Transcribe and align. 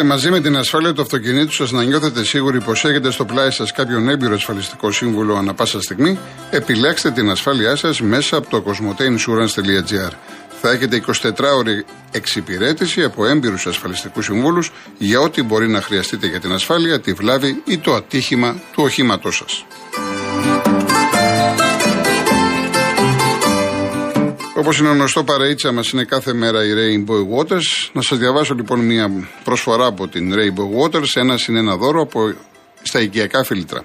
Θέλετε 0.00 0.18
μαζί 0.18 0.30
με 0.30 0.40
την 0.40 0.56
ασφάλεια 0.56 0.92
του 0.92 1.02
αυτοκινήτου 1.02 1.52
σας 1.52 1.70
να 1.70 1.82
νιώθετε 1.82 2.24
σίγουροι 2.24 2.60
πως 2.60 2.84
έχετε 2.84 3.10
στο 3.10 3.24
πλάι 3.24 3.50
σας 3.50 3.72
κάποιον 3.72 4.08
έμπειρο 4.08 4.34
ασφαλιστικό 4.34 4.92
σύμβουλο 4.92 5.36
ανα 5.36 5.54
πάσα 5.54 5.80
στιγμή, 5.80 6.18
επιλέξτε 6.50 7.10
την 7.10 7.30
ασφάλειά 7.30 7.76
σας 7.76 8.00
μέσα 8.00 8.36
από 8.36 8.50
το 8.50 8.64
cosmoteinsurance.gr. 8.66 10.12
Θα 10.60 10.70
έχετε 10.70 11.02
24 11.22 11.30
ώρη 11.56 11.84
εξυπηρέτηση 12.10 13.02
από 13.02 13.26
έμπειρους 13.26 13.66
ασφαλιστικούς 13.66 14.24
συμβούλους 14.24 14.72
για 14.98 15.20
ό,τι 15.20 15.42
μπορεί 15.42 15.68
να 15.68 15.82
χρειαστείτε 15.82 16.26
για 16.26 16.40
την 16.40 16.52
ασφάλεια, 16.52 17.00
τη 17.00 17.12
βλάβη 17.12 17.62
ή 17.64 17.78
το 17.78 17.94
ατύχημα 17.94 18.60
του 18.72 18.82
οχήματός 18.82 19.36
σας. 19.36 19.64
Όπως 24.60 24.78
είναι 24.78 24.88
γνωστό, 24.88 25.24
παραίτσα 25.24 25.72
μας 25.72 25.90
είναι 25.90 26.04
κάθε 26.04 26.32
μέρα 26.32 26.64
η 26.64 26.68
Rainbow 26.74 27.38
Waters. 27.38 27.90
Να 27.92 28.02
σας 28.02 28.18
διαβάσω 28.18 28.54
λοιπόν 28.54 28.80
μια 28.80 29.10
προσφορά 29.44 29.86
από 29.86 30.08
την 30.08 30.34
Rainbow 30.34 30.80
Waters. 30.80 31.08
Ένας 31.14 31.46
είναι 31.46 31.58
ένα 31.58 31.76
δώρο 31.76 32.00
από 32.00 32.34
στα 32.82 33.00
οικιακά 33.00 33.44
φίλτρα. 33.44 33.84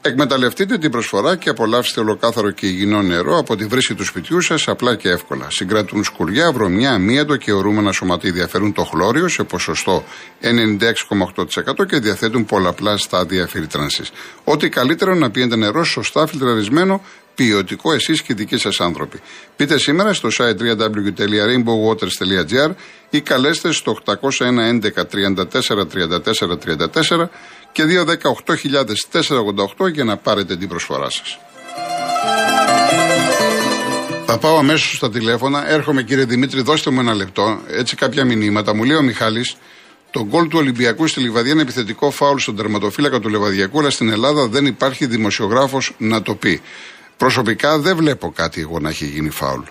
Εκμεταλλευτείτε 0.00 0.78
την 0.78 0.90
προσφορά 0.90 1.36
και 1.36 1.48
απολαύστε 1.48 2.00
ολοκάθαρο 2.00 2.50
και 2.50 2.66
υγιεινό 2.66 3.02
νερό 3.02 3.38
από 3.38 3.56
τη 3.56 3.64
βρύση 3.64 3.94
του 3.94 4.04
σπιτιού 4.04 4.40
σας 4.40 4.68
απλά 4.68 4.94
και 4.96 5.08
εύκολα. 5.08 5.46
Συγκρατούν 5.50 6.04
σκουριά, 6.04 6.52
βρωμιά, 6.52 6.90
αμύαντο 6.92 7.36
και 7.36 7.52
ορούμενα 7.52 7.92
σωματίδια. 7.92 8.34
Διαφέρουν 8.34 8.72
το 8.72 8.84
χλώριο 8.84 9.28
σε 9.28 9.42
ποσοστό 9.44 10.04
96,8% 10.40 11.86
και 11.88 11.98
διαθέτουν 11.98 12.44
πολλαπλά 12.44 12.96
στάδια 12.96 13.46
φίλτρανσης. 13.46 14.10
Ό,τι 14.44 14.68
καλύτερο 14.68 15.14
να 15.14 15.30
πιέντε 15.30 15.56
νερό 15.56 15.84
σωστά 15.84 16.26
φιλτραρισμένο 16.26 17.02
ποιοτικό 17.36 17.92
εσείς 17.92 18.22
και 18.22 18.32
οι 18.32 18.34
δικοί 18.34 18.56
σας 18.56 18.80
άνθρωποι. 18.80 19.20
Πείτε 19.56 19.78
σήμερα 19.78 20.12
στο 20.12 20.28
site 20.38 20.56
www.rainbowwaters.gr 20.56 22.70
ή 23.10 23.20
καλέστε 23.20 23.72
στο 23.72 23.98
801 24.04 24.08
11 24.08 24.14
34 25.12 25.44
34 25.94 26.18
34 27.14 27.28
και 27.72 27.84
218.488 29.76 29.92
για 29.92 30.04
να 30.04 30.16
πάρετε 30.16 30.56
την 30.56 30.68
προσφορά 30.68 31.10
σας. 31.10 31.38
Θα 34.26 34.38
πάω 34.38 34.56
αμέσως 34.56 34.96
στα 34.96 35.10
τηλέφωνα. 35.10 35.70
Έρχομαι 35.70 36.02
κύριε 36.02 36.24
Δημήτρη, 36.24 36.62
δώστε 36.62 36.90
μου 36.90 37.00
ένα 37.00 37.14
λεπτό. 37.14 37.60
Έτσι 37.68 37.96
κάποια 37.96 38.24
μηνύματα. 38.24 38.74
Μου 38.74 38.84
λέει 38.84 38.96
ο 38.96 39.02
Μιχάλης, 39.02 39.56
το 40.10 40.24
γκολ 40.24 40.48
του 40.48 40.58
Ολυμπιακού 40.58 41.06
στη 41.06 41.20
Λιβαδία 41.20 41.52
είναι 41.52 41.62
επιθετικό 41.62 42.10
φάουλ 42.10 42.38
στον 42.38 42.56
τερματοφύλακα 42.56 43.20
του 43.20 43.28
Λεβαδιακού, 43.28 43.78
αλλά 43.78 43.90
στην 43.90 44.10
Ελλάδα 44.10 44.46
δεν 44.46 44.66
υπάρχει 44.66 45.06
δημοσιογράφος 45.06 45.94
να 45.98 46.22
το 46.22 46.34
πει. 46.34 46.60
Προσωπικά 47.16 47.78
δεν 47.78 47.96
βλέπω 47.96 48.32
κάτι 48.36 48.60
εγώ 48.60 48.78
να 48.78 48.88
έχει 48.88 49.06
γίνει 49.06 49.30
φάουλ. 49.30 49.62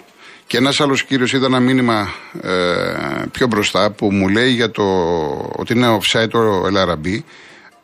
Και 0.48 0.58
ένας 0.58 0.80
άλλος 0.80 1.04
κύριος 1.04 1.34
είδα 1.34 1.46
ένα 1.46 1.60
μήνυμα 1.60 2.14
ε, 2.42 3.26
πιο 3.32 3.48
μπροστά 3.48 3.92
που 3.92 4.12
μου 4.12 4.28
λέει 4.28 4.52
για 4.52 4.72
το 4.72 4.84
ότι 5.56 5.74
είναι 5.74 6.00
offside 6.00 6.32
ο 6.34 6.68
Ελαραμπή. 6.68 7.26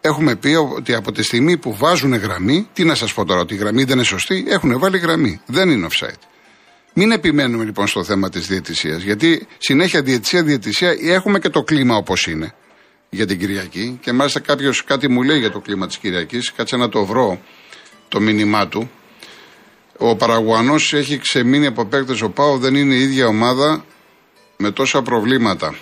Έχουμε 0.01 0.35
πει 0.35 0.55
ότι 0.75 0.93
από 0.93 1.11
τη 1.11 1.23
στιγμή 1.23 1.57
που 1.57 1.75
βάζουν 1.75 2.15
γραμμή, 2.15 2.67
τι 2.73 2.83
να 2.83 2.95
σας 2.95 3.13
πω 3.13 3.25
τώρα, 3.25 3.39
ότι 3.39 3.53
η 3.53 3.57
γραμμή 3.57 3.83
δεν 3.83 3.95
είναι 3.95 4.05
σωστή, 4.05 4.45
έχουν 4.47 4.79
βάλει 4.79 4.97
γραμμή. 4.97 5.41
Δεν 5.45 5.69
είναι 5.69 5.87
offside. 5.91 6.19
Μην 6.93 7.11
επιμένουμε 7.11 7.63
λοιπόν 7.63 7.87
στο 7.87 8.03
θέμα 8.03 8.29
της 8.29 8.47
διαιτησίας, 8.47 9.01
γιατί 9.01 9.47
συνέχεια 9.57 10.01
διαιτησία, 10.01 10.43
διαιτησία, 10.43 10.95
έχουμε 11.01 11.39
και 11.39 11.49
το 11.49 11.63
κλίμα 11.63 11.95
όπως 11.95 12.27
είναι 12.27 12.53
για 13.09 13.25
την 13.25 13.39
Κυριακή. 13.39 13.99
Και 14.01 14.11
μάλιστα 14.11 14.39
κάποιος 14.39 14.83
κάτι 14.83 15.07
μου 15.07 15.23
λέει 15.23 15.39
για 15.39 15.51
το 15.51 15.59
κλίμα 15.59 15.87
της 15.87 15.97
Κυριακής, 15.97 16.51
κάτσε 16.53 16.75
να 16.75 16.89
το 16.89 17.05
βρω 17.05 17.41
το 18.07 18.19
μήνυμά 18.19 18.67
του. 18.67 18.89
Ο 20.03 20.15
Παραγουανό 20.15 20.75
έχει 20.91 21.17
ξεμείνει 21.17 21.65
από 21.65 21.85
παίκτες. 21.85 22.21
Ο 22.21 22.29
Πάο 22.29 22.57
δεν 22.57 22.75
είναι 22.75 22.93
η 22.93 23.01
ίδια 23.01 23.27
ομάδα 23.27 23.85
με 24.57 24.71
τόσα 24.71 25.01
προβλήματα. 25.01 25.75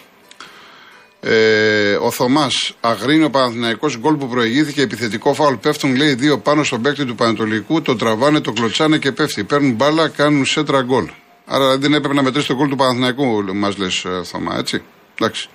Ε, 1.21 1.93
ο 1.93 2.11
Θωμάς, 2.11 2.75
αγρίνει 2.79 3.23
ο 3.23 3.29
Παναθηναϊκός 3.29 3.97
γκολ 3.97 4.15
που 4.15 4.27
προηγήθηκε, 4.27 4.81
επιθετικό 4.81 5.33
φάουλ. 5.33 5.53
Πέφτουν, 5.55 5.95
λέει, 5.95 6.13
δύο 6.13 6.39
πάνω 6.39 6.63
στον 6.63 6.81
παίκτη 6.81 7.05
του 7.05 7.15
Πανατολικού, 7.15 7.81
το 7.81 7.95
τραβάνε, 7.95 8.39
το 8.39 8.51
κλωτσάνε 8.51 8.97
και 8.97 9.11
πέφτει. 9.11 9.43
Παίρνουν 9.43 9.71
μπάλα, 9.71 10.07
κάνουν 10.07 10.45
σέντρα 10.45 10.81
γκολ. 10.81 11.09
Άρα 11.45 11.77
δεν 11.77 11.93
έπρεπε 11.93 12.13
να 12.13 12.23
μετρήσει 12.23 12.47
το 12.47 12.55
γκολ 12.55 12.69
του 12.69 12.75
Παναθηναϊκού, 12.75 13.55
μας 13.55 13.77
λες, 13.77 14.05
Θωμά, 14.23 14.57
έτσι. 14.57 14.83
Εντάξει. 15.19 15.49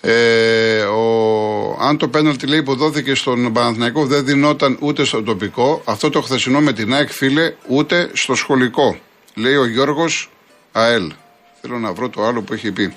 Ε, 0.00 0.80
ο, 0.80 1.76
αν 1.80 1.96
το 1.96 2.08
πέναλτι 2.08 2.46
λέει 2.46 2.62
που 2.62 2.74
δόθηκε 2.74 3.14
στον 3.14 3.52
Παναθηναϊκό 3.52 4.06
δεν 4.06 4.24
δινόταν 4.24 4.76
ούτε 4.80 5.04
στο 5.04 5.22
τοπικό, 5.22 5.82
αυτό 5.84 6.10
το 6.10 6.20
χθεσινό 6.20 6.60
με 6.60 6.72
την 6.72 6.94
ΑΕΚ 6.94 7.10
φίλε 7.10 7.54
ούτε 7.66 8.10
στο 8.12 8.34
σχολικό. 8.34 8.98
Λέει 9.34 9.54
ο 9.54 9.66
Γιώργος 9.66 10.30
ΑΕΛ. 10.72 11.12
Θέλω 11.60 11.78
να 11.78 11.92
βρω 11.92 12.08
το 12.08 12.24
άλλο 12.24 12.42
που 12.42 12.52
έχει 12.52 12.72
πει. 12.72 12.94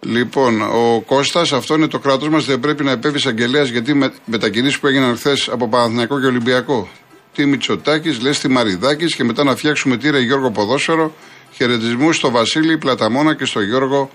Λοιπόν, 0.00 0.62
ο 0.62 1.02
Κώστας, 1.06 1.52
αυτό 1.52 1.74
είναι 1.74 1.86
το 1.86 1.98
κράτος 1.98 2.28
μας. 2.28 2.44
Δεν 2.44 2.60
πρέπει 2.60 2.84
να 2.84 2.90
επέβει 2.90 3.16
εισαγγελέα 3.16 3.62
γιατί 3.62 3.94
με, 3.94 4.12
μετακινήσεις 4.24 4.78
που 4.78 4.86
έγιναν 4.86 5.16
χθες 5.16 5.48
από 5.48 5.68
Παναθηναϊκό 5.68 6.20
και 6.20 6.26
Ολυμπιακό. 6.26 6.88
Τι 7.34 7.46
Μητσοτάκης, 7.46 8.20
λες 8.20 8.38
τη 8.38 8.48
Μαριδάκης 8.48 9.14
και 9.14 9.24
μετά 9.24 9.44
να 9.44 9.56
φτιάξουμε 9.56 9.96
τύρα 9.96 10.18
Γιώργο 10.18 10.50
Ποδόσφαιρο. 10.50 11.14
Χαιρετισμούς 11.52 12.16
στο 12.16 12.30
Βασίλη 12.30 12.78
Πλαταμόνα 12.78 13.34
και 13.34 13.44
στο 13.44 13.60
Γιώργο 13.60 14.10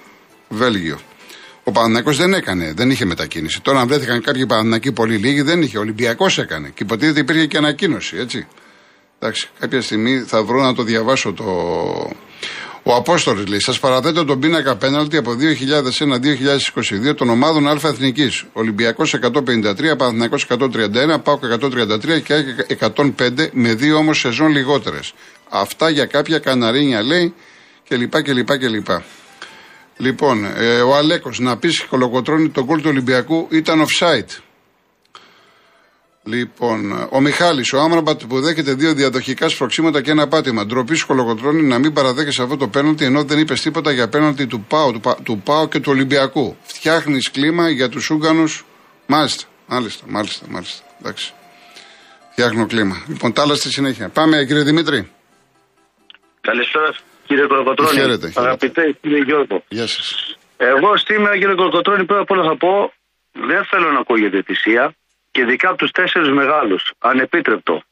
Βέλγιο. 0.49 0.99
Ο 1.63 1.71
Παναθηναϊκός 1.71 2.17
δεν 2.17 2.33
έκανε, 2.33 2.73
δεν 2.75 2.89
είχε 2.89 3.05
μετακίνηση. 3.05 3.61
Τώρα, 3.61 3.79
αν 3.79 3.87
βρέθηκαν 3.87 4.21
κάποιοι 4.21 4.45
Παναθηναϊκοί 4.45 4.91
πολύ 4.91 5.15
λίγοι, 5.15 5.41
δεν 5.41 5.61
είχε. 5.61 5.77
Ο 5.77 5.81
Ολυμπιακός 5.81 6.37
έκανε. 6.37 6.69
Και 6.73 6.83
υποτίθεται 6.83 7.19
υπήρχε 7.19 7.45
και 7.45 7.57
ανακοίνωση, 7.57 8.17
έτσι. 8.17 8.47
Εντάξει, 9.19 9.49
κάποια 9.59 9.81
στιγμή 9.81 10.23
θα 10.27 10.43
βρω 10.43 10.61
να 10.61 10.73
το 10.73 10.83
διαβάσω 10.83 11.33
το. 11.33 11.43
Ο 12.83 12.95
Απόστολη 12.95 13.45
λέει: 13.45 13.59
Σας 13.59 13.79
παραθέτω 13.79 14.25
τον 14.25 14.39
πίνακα 14.39 14.75
πέναλτι 14.75 15.17
από 15.17 15.35
2001-2022 17.09 17.15
των 17.15 17.29
ομάδων 17.29 17.67
Α 17.67 17.79
Εθνικής. 17.83 18.45
Ολυμπιακός 18.53 19.13
153, 19.13 19.97
Παναθυνακό 19.97 20.35
131, 20.47 21.21
Πάοκ 21.23 21.43
133 21.43 22.21
και 22.21 22.77
105 22.95 23.49
με 23.51 23.73
δύο 23.73 23.97
όμως 23.97 24.19
σεζόν 24.19 24.51
λιγότερες. 24.51 25.13
Αυτά 25.49 25.89
για 25.89 26.05
κάποια 26.05 26.39
καναρίνια 26.39 27.01
λέει 27.01 27.33
κλπ. 27.87 28.21
κλπ, 28.21 28.57
κλπ. 28.57 28.87
Λοιπόν, 30.01 30.45
ε, 30.45 30.81
ο 30.81 30.95
Αλέκος 30.95 31.39
να 31.39 31.57
πεις 31.57 31.83
κολοκοτρώνει 31.83 32.49
τον 32.49 32.65
κόλ 32.65 32.81
του 32.81 32.89
Ολυμπιακού 32.89 33.47
ήταν 33.51 33.85
offside. 33.85 34.39
Λοιπόν, 36.23 37.07
ο 37.11 37.19
Μιχάλης, 37.19 37.73
ο 37.73 37.79
Άμραμπατ 37.79 38.21
που 38.27 38.41
δέχεται 38.41 38.73
δύο 38.73 38.93
διαδοχικά 38.93 39.49
σφροξήματα 39.49 40.01
και 40.01 40.11
ένα 40.11 40.27
πάτημα. 40.27 40.65
Ντροπή 40.65 41.05
κολοκοτρώνει 41.05 41.61
να 41.61 41.79
μην 41.79 41.93
παραδέχεσαι 41.93 42.41
αυτό 42.41 42.57
το 42.57 42.67
πέναλτι 42.67 43.05
ενώ 43.05 43.23
δεν 43.23 43.39
είπες 43.39 43.61
τίποτα 43.61 43.91
για 43.91 44.09
πέναλτι 44.09 44.47
του 44.47 44.61
Πάου, 44.61 44.91
του, 44.91 45.15
του 45.23 45.41
Πάου 45.45 45.67
και 45.67 45.79
του 45.79 45.91
Ολυμπιακού. 45.91 46.57
Φτιάχνεις 46.63 47.31
κλίμα 47.31 47.69
για 47.69 47.89
τους 47.89 48.09
Ούγκανου. 48.09 48.53
Μάλιστα, 49.05 49.43
μάλιστα, 49.67 50.05
μάλιστα, 50.07 50.45
μάλιστα. 50.49 50.83
Εντάξει. 50.99 51.33
Φτιάχνω 52.31 52.65
κλίμα. 52.65 53.03
Λοιπόν, 53.07 53.33
τα 53.33 53.41
άλλα 53.41 53.55
στη 53.55 53.71
συνέχεια. 53.71 54.09
Πάμε, 54.09 54.45
κύριε 54.45 54.63
Δημήτρη. 54.63 55.11
Καλησπέρα 56.41 56.95
κύριε 57.31 57.47
Κολοκοτρώνη. 57.51 57.99
Χαίρετε, 57.99 58.33
Αγαπητέ 58.35 58.83
κύριε 59.01 59.21
Γιώργο. 59.27 59.63
Γεια 59.67 59.87
σας. 59.87 60.05
Εγώ 60.57 60.97
σήμερα 60.97 61.33
κύριε 61.39 61.55
Κολοκοτρώνη 61.55 62.05
πρώτα 62.05 62.21
απ' 62.21 62.31
όλα 62.31 62.43
θα 62.49 62.55
πω 62.57 62.93
δεν 63.31 63.65
θέλω 63.65 63.91
να 63.91 63.99
ακούω 63.99 64.17
για 64.17 64.29
διαιτησία 64.29 64.83
και 65.31 65.41
ειδικά 65.41 65.69
από 65.69 65.77
τους 65.77 65.91
τέσσερις 65.91 66.29
μεγάλους. 66.29 66.91
Ανεπίτρεπτο. 66.99 67.83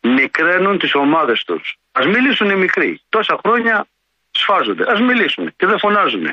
Μικραίνουν 0.00 0.78
τις 0.78 0.94
ομάδες 0.94 1.44
τους. 1.44 1.76
Α 1.92 2.00
μιλήσουν 2.14 2.50
οι 2.50 2.56
μικροί. 2.56 3.00
Τόσα 3.08 3.34
χρόνια 3.42 3.86
σφάζονται. 4.30 4.84
Α 4.92 5.02
μιλήσουν 5.02 5.44
και 5.56 5.66
δεν 5.66 5.78
φωνάζουν. 5.78 6.26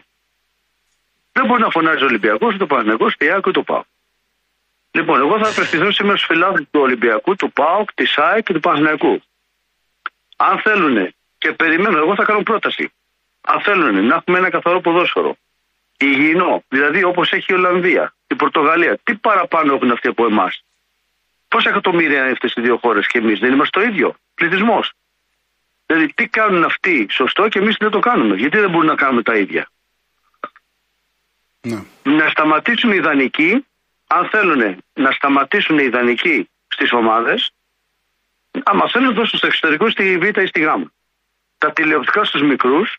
Δεν 1.32 1.46
μπορεί 1.46 1.62
να 1.62 1.70
φωνάζει 1.70 2.04
ο 2.04 2.06
Ολυμπιακός, 2.06 2.54
ούτε 2.54 2.64
ο 2.64 2.68
Παναγενικό, 2.68 3.06
ούτε 3.06 3.26
η 3.26 3.34
ούτε 3.38 3.52
το 3.52 3.64
ΠΑΟΚ. 3.64 3.86
Λοιπόν, 4.92 5.18
εγώ 5.20 5.36
θα 5.42 5.48
απευθυνθώ 5.50 5.92
σήμερα 5.92 6.18
στου 6.18 6.26
φιλάθλους 6.26 6.68
του 6.72 6.82
Ολυμπιακού, 6.88 7.36
του 7.36 7.52
ΠΑΟΚ, 7.52 7.94
της 7.94 8.12
ΣΑΕ 8.12 8.42
και 8.42 8.54
του 8.54 8.60
Παναγενικού. 8.60 9.22
Αν 10.38 10.60
θέλουν 10.60 11.14
και 11.42 11.52
περιμένω, 11.52 11.98
εγώ 11.98 12.16
θα 12.16 12.24
κάνω 12.24 12.44
πρόταση. 12.44 12.94
Αν 13.42 13.62
θέλουν 13.62 14.06
να 14.06 14.16
έχουμε 14.16 14.38
ένα 14.38 14.50
καθαρό 14.50 14.82
ποδόσφαιρο, 14.82 15.38
υγιεινό, 15.98 16.64
δηλαδή 16.68 17.04
όπως 17.04 17.32
έχει 17.32 17.46
η 17.50 17.54
Ολλανδία, 17.54 18.14
η 18.28 18.36
Πορτογαλία, 18.36 19.00
τι 19.04 19.16
παραπάνω 19.16 19.74
έχουν 19.74 19.92
αυτοί 19.92 20.08
από 20.08 20.26
εμάς; 20.26 20.64
Πόσα 21.48 21.70
εκατομμύρια 21.70 22.22
είναι 22.22 22.32
αυτές 22.32 22.54
οι 22.56 22.62
δύο 22.62 22.78
χώρες 22.78 23.08
και 23.08 23.18
εμείς, 23.18 23.40
δεν 23.40 23.52
είμαστε 23.54 23.80
το 23.80 23.86
ίδιο 23.86 24.16
πληθυσμός. 24.36 24.94
Δηλαδή, 25.86 26.14
τι 26.14 26.28
κάνουν 26.28 26.64
αυτοί 26.64 27.08
σωστό 27.10 27.48
και 27.48 27.60
εμείς 27.60 27.76
δεν 27.80 27.90
το 27.90 28.00
κάνουμε. 28.00 28.36
Γιατί 28.36 28.58
δεν 28.58 28.70
μπορούμε 28.70 28.92
να 28.92 28.98
κάνουμε 28.98 29.24
τα 29.24 29.36
ίδια; 29.36 29.70
Ναι. 31.62 31.84
Να 32.04 32.30
σταματήσουν 32.30 32.92
οι 32.92 32.96
ιδανικοί, 32.98 33.66
αν 34.08 34.30
θέλουν 34.30 34.84
να 34.94 35.12
σταματήσουν 35.12 35.78
οι 35.78 35.84
ιδανικοί 35.84 36.50
στις 36.68 36.92
ομάδες, 36.92 37.52
άμα 38.64 38.90
θέλουν 38.90 39.08
να 39.08 39.14
δώσουν 39.14 39.38
στο 39.38 39.48
εξωτερικό 39.48 39.90
στη 39.90 40.18
Β 40.18 40.24
ή 40.38 40.46
στη 40.46 40.60
Γ 40.60 40.68
τα 41.62 41.72
τηλεοπτικά 41.72 42.24
στους 42.24 42.42
μικρούς 42.42 42.98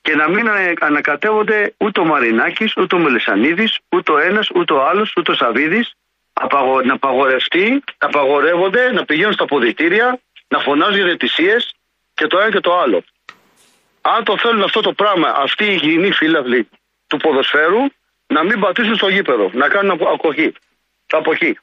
και 0.00 0.14
να 0.14 0.28
μην 0.28 0.48
ανακατεύονται 0.80 1.74
ούτε 1.76 2.00
ο 2.00 2.04
Μαρινάκης, 2.04 2.76
ούτε 2.76 2.94
ο 2.94 2.98
Μελισανίδης, 2.98 3.78
ούτε 3.88 4.12
ο 4.12 4.18
ένας, 4.18 4.50
ούτε 4.54 4.72
ο 4.72 4.86
άλλος, 4.88 5.12
ούτε 5.16 5.30
ο 5.30 5.34
Σαβίδης 5.34 5.94
να 6.84 6.94
απαγορευτεί, 6.94 7.68
να 7.98 8.08
απαγορεύονται, 8.08 8.92
να 8.92 9.04
πηγαίνουν 9.04 9.32
στα 9.32 9.44
ποδητήρια, 9.44 10.20
να 10.48 10.58
φωνάζουν 10.58 10.94
για 10.94 11.04
διαιτησίες 11.04 11.74
και 12.14 12.26
το 12.26 12.38
ένα 12.38 12.50
και 12.50 12.60
το 12.60 12.78
άλλο. 12.78 13.04
Αν 14.00 14.24
το 14.24 14.38
θέλουν 14.38 14.62
αυτό 14.62 14.80
το 14.80 14.92
πράγμα, 14.92 15.28
αυτοί 15.28 15.64
οι 15.64 15.78
υγιεινοί 15.82 16.10
φίλαβλοι 16.12 16.68
του 17.06 17.16
ποδοσφαίρου 17.16 17.82
να 18.26 18.42
μην 18.42 18.60
πατήσουν 18.60 18.96
στο 18.96 19.08
γήπεδο, 19.08 19.50
να 19.54 19.68
κάνουν 19.68 20.00
ακοχή. 20.12 20.52
Αποχή. 21.10 21.58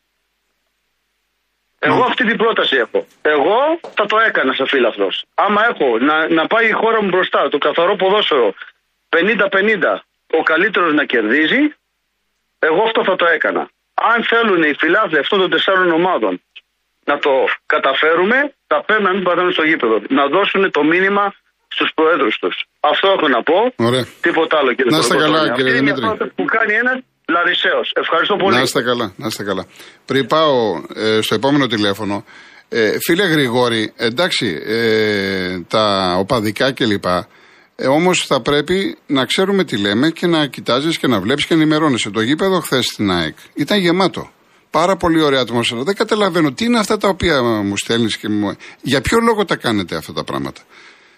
Εγώ 1.87 2.03
αυτή 2.09 2.23
την 2.29 2.37
πρόταση 2.37 2.75
έχω. 2.75 2.99
Εγώ 3.21 3.57
θα 3.97 4.05
το 4.05 4.17
έκανα 4.27 4.53
σε 4.53 4.65
φίλαθρο. 4.65 5.07
Άμα 5.45 5.61
έχω 5.69 5.87
να, 6.09 6.15
να 6.37 6.47
πάει 6.47 6.67
η 6.67 6.71
χώρα 6.81 7.01
μου 7.03 7.09
μπροστά, 7.09 7.49
το 7.49 7.57
καθαρό 7.57 7.95
ποδόσφαιρο 7.95 8.53
50-50, 9.09 9.95
ο 10.39 10.43
καλύτερος 10.43 10.93
να 10.93 11.05
κερδίζει, 11.05 11.61
εγώ 12.59 12.81
αυτό 12.83 13.03
θα 13.03 13.15
το 13.15 13.25
έκανα. 13.25 13.69
Αν 14.11 14.23
θέλουν 14.23 14.61
οι 14.63 14.73
φιλάθλοι 14.81 15.17
αυτών 15.17 15.39
των 15.39 15.49
τεσσάρων 15.49 15.91
ομάδων 15.91 16.41
να 17.05 17.19
το 17.19 17.31
καταφέρουμε, 17.65 18.53
θα 18.67 18.83
πρέπει 18.85 19.03
να 19.03 19.13
μην 19.13 19.23
πατάνε 19.23 19.51
στο 19.51 19.63
γήπεδο. 19.63 20.01
Να 20.09 20.27
δώσουν 20.27 20.71
το 20.71 20.83
μήνυμα 20.83 21.33
στους 21.67 21.91
προέδρους 21.95 22.37
τους. 22.37 22.55
Αυτό 22.79 23.07
έχω 23.15 23.27
να 23.27 23.43
πω. 23.43 23.73
Ωραία. 23.75 24.05
Τίποτα 24.21 24.57
άλλο 24.57 24.73
κύριε 24.73 24.91
Να 24.91 24.97
είστε 24.97 25.17
καλά, 25.17 25.39
κύριε 25.39 25.51
Αυτή 25.51 25.61
είναι 25.61 25.71
Δημήτρη. 25.71 26.01
μια 26.01 26.09
πρόταση 26.09 26.31
που 26.35 26.45
κάνει 26.45 26.73
ένας 26.73 26.97
Λαρισαίος. 27.27 27.91
Ευχαριστώ 27.95 28.35
πολύ. 28.35 28.55
Να 28.55 28.61
είστε 28.61 28.81
καλά, 28.81 29.13
να 29.15 29.27
είστε 29.27 29.43
καλά. 29.43 29.65
Πριν 30.05 30.27
πάω 30.27 30.81
ε, 30.95 31.21
στο 31.21 31.35
επόμενο 31.35 31.67
τηλέφωνο, 31.67 32.25
ε, 32.69 32.97
φίλε 32.99 33.23
Γρηγόρη, 33.23 33.93
εντάξει, 33.95 34.61
ε, 34.65 35.59
τα 35.67 36.15
οπαδικά 36.17 36.71
κλπ. 36.71 37.05
Ε, 37.75 37.87
Όμως 37.87 38.25
θα 38.25 38.41
πρέπει 38.41 38.97
να 39.07 39.25
ξέρουμε 39.25 39.63
τι 39.63 39.77
λέμε 39.77 40.09
και 40.09 40.27
να 40.27 40.45
κοιτάζεις 40.45 40.97
και 40.97 41.07
να 41.07 41.19
βλέπεις 41.19 41.45
και 41.45 41.55
να 41.55 41.61
ενημερώνεσαι. 41.61 42.09
Το 42.09 42.21
γήπεδο 42.21 42.59
χθες 42.59 42.85
στην 42.85 43.11
ΑΕΚ 43.11 43.35
ήταν 43.53 43.79
γεμάτο. 43.79 44.31
Πάρα 44.69 44.95
πολύ 44.95 45.21
ωραία 45.21 45.41
ατμόσφαιρα. 45.41 45.83
Δεν 45.83 45.95
καταλαβαίνω 45.95 46.51
τι 46.51 46.65
είναι 46.65 46.79
αυτά 46.79 46.97
τα 46.97 47.07
οποία 47.07 47.41
μου 47.41 47.77
στέλνεις 47.77 48.17
και 48.17 48.29
μου. 48.29 48.55
Για 48.81 49.01
ποιο 49.01 49.19
λόγο 49.19 49.45
τα 49.45 49.55
κάνετε 49.55 49.95
αυτά 49.95 50.13
τα 50.13 50.23
πράγματα. 50.23 50.61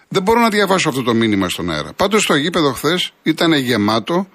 Δεν 0.08 0.22
μπορώ 0.22 0.40
να 0.40 0.48
διαβάσω 0.48 0.88
αυτό 0.88 1.02
το 1.02 1.14
μήνυμα 1.14 1.48
στον 1.48 1.70
αέρα. 1.70 1.92
Πάντως 1.96 2.26
το 2.26 2.34
γήπεδο 2.34 2.72
χθες 2.72 3.12
ήταν 3.22 3.52
γεμάτο. 3.52 4.28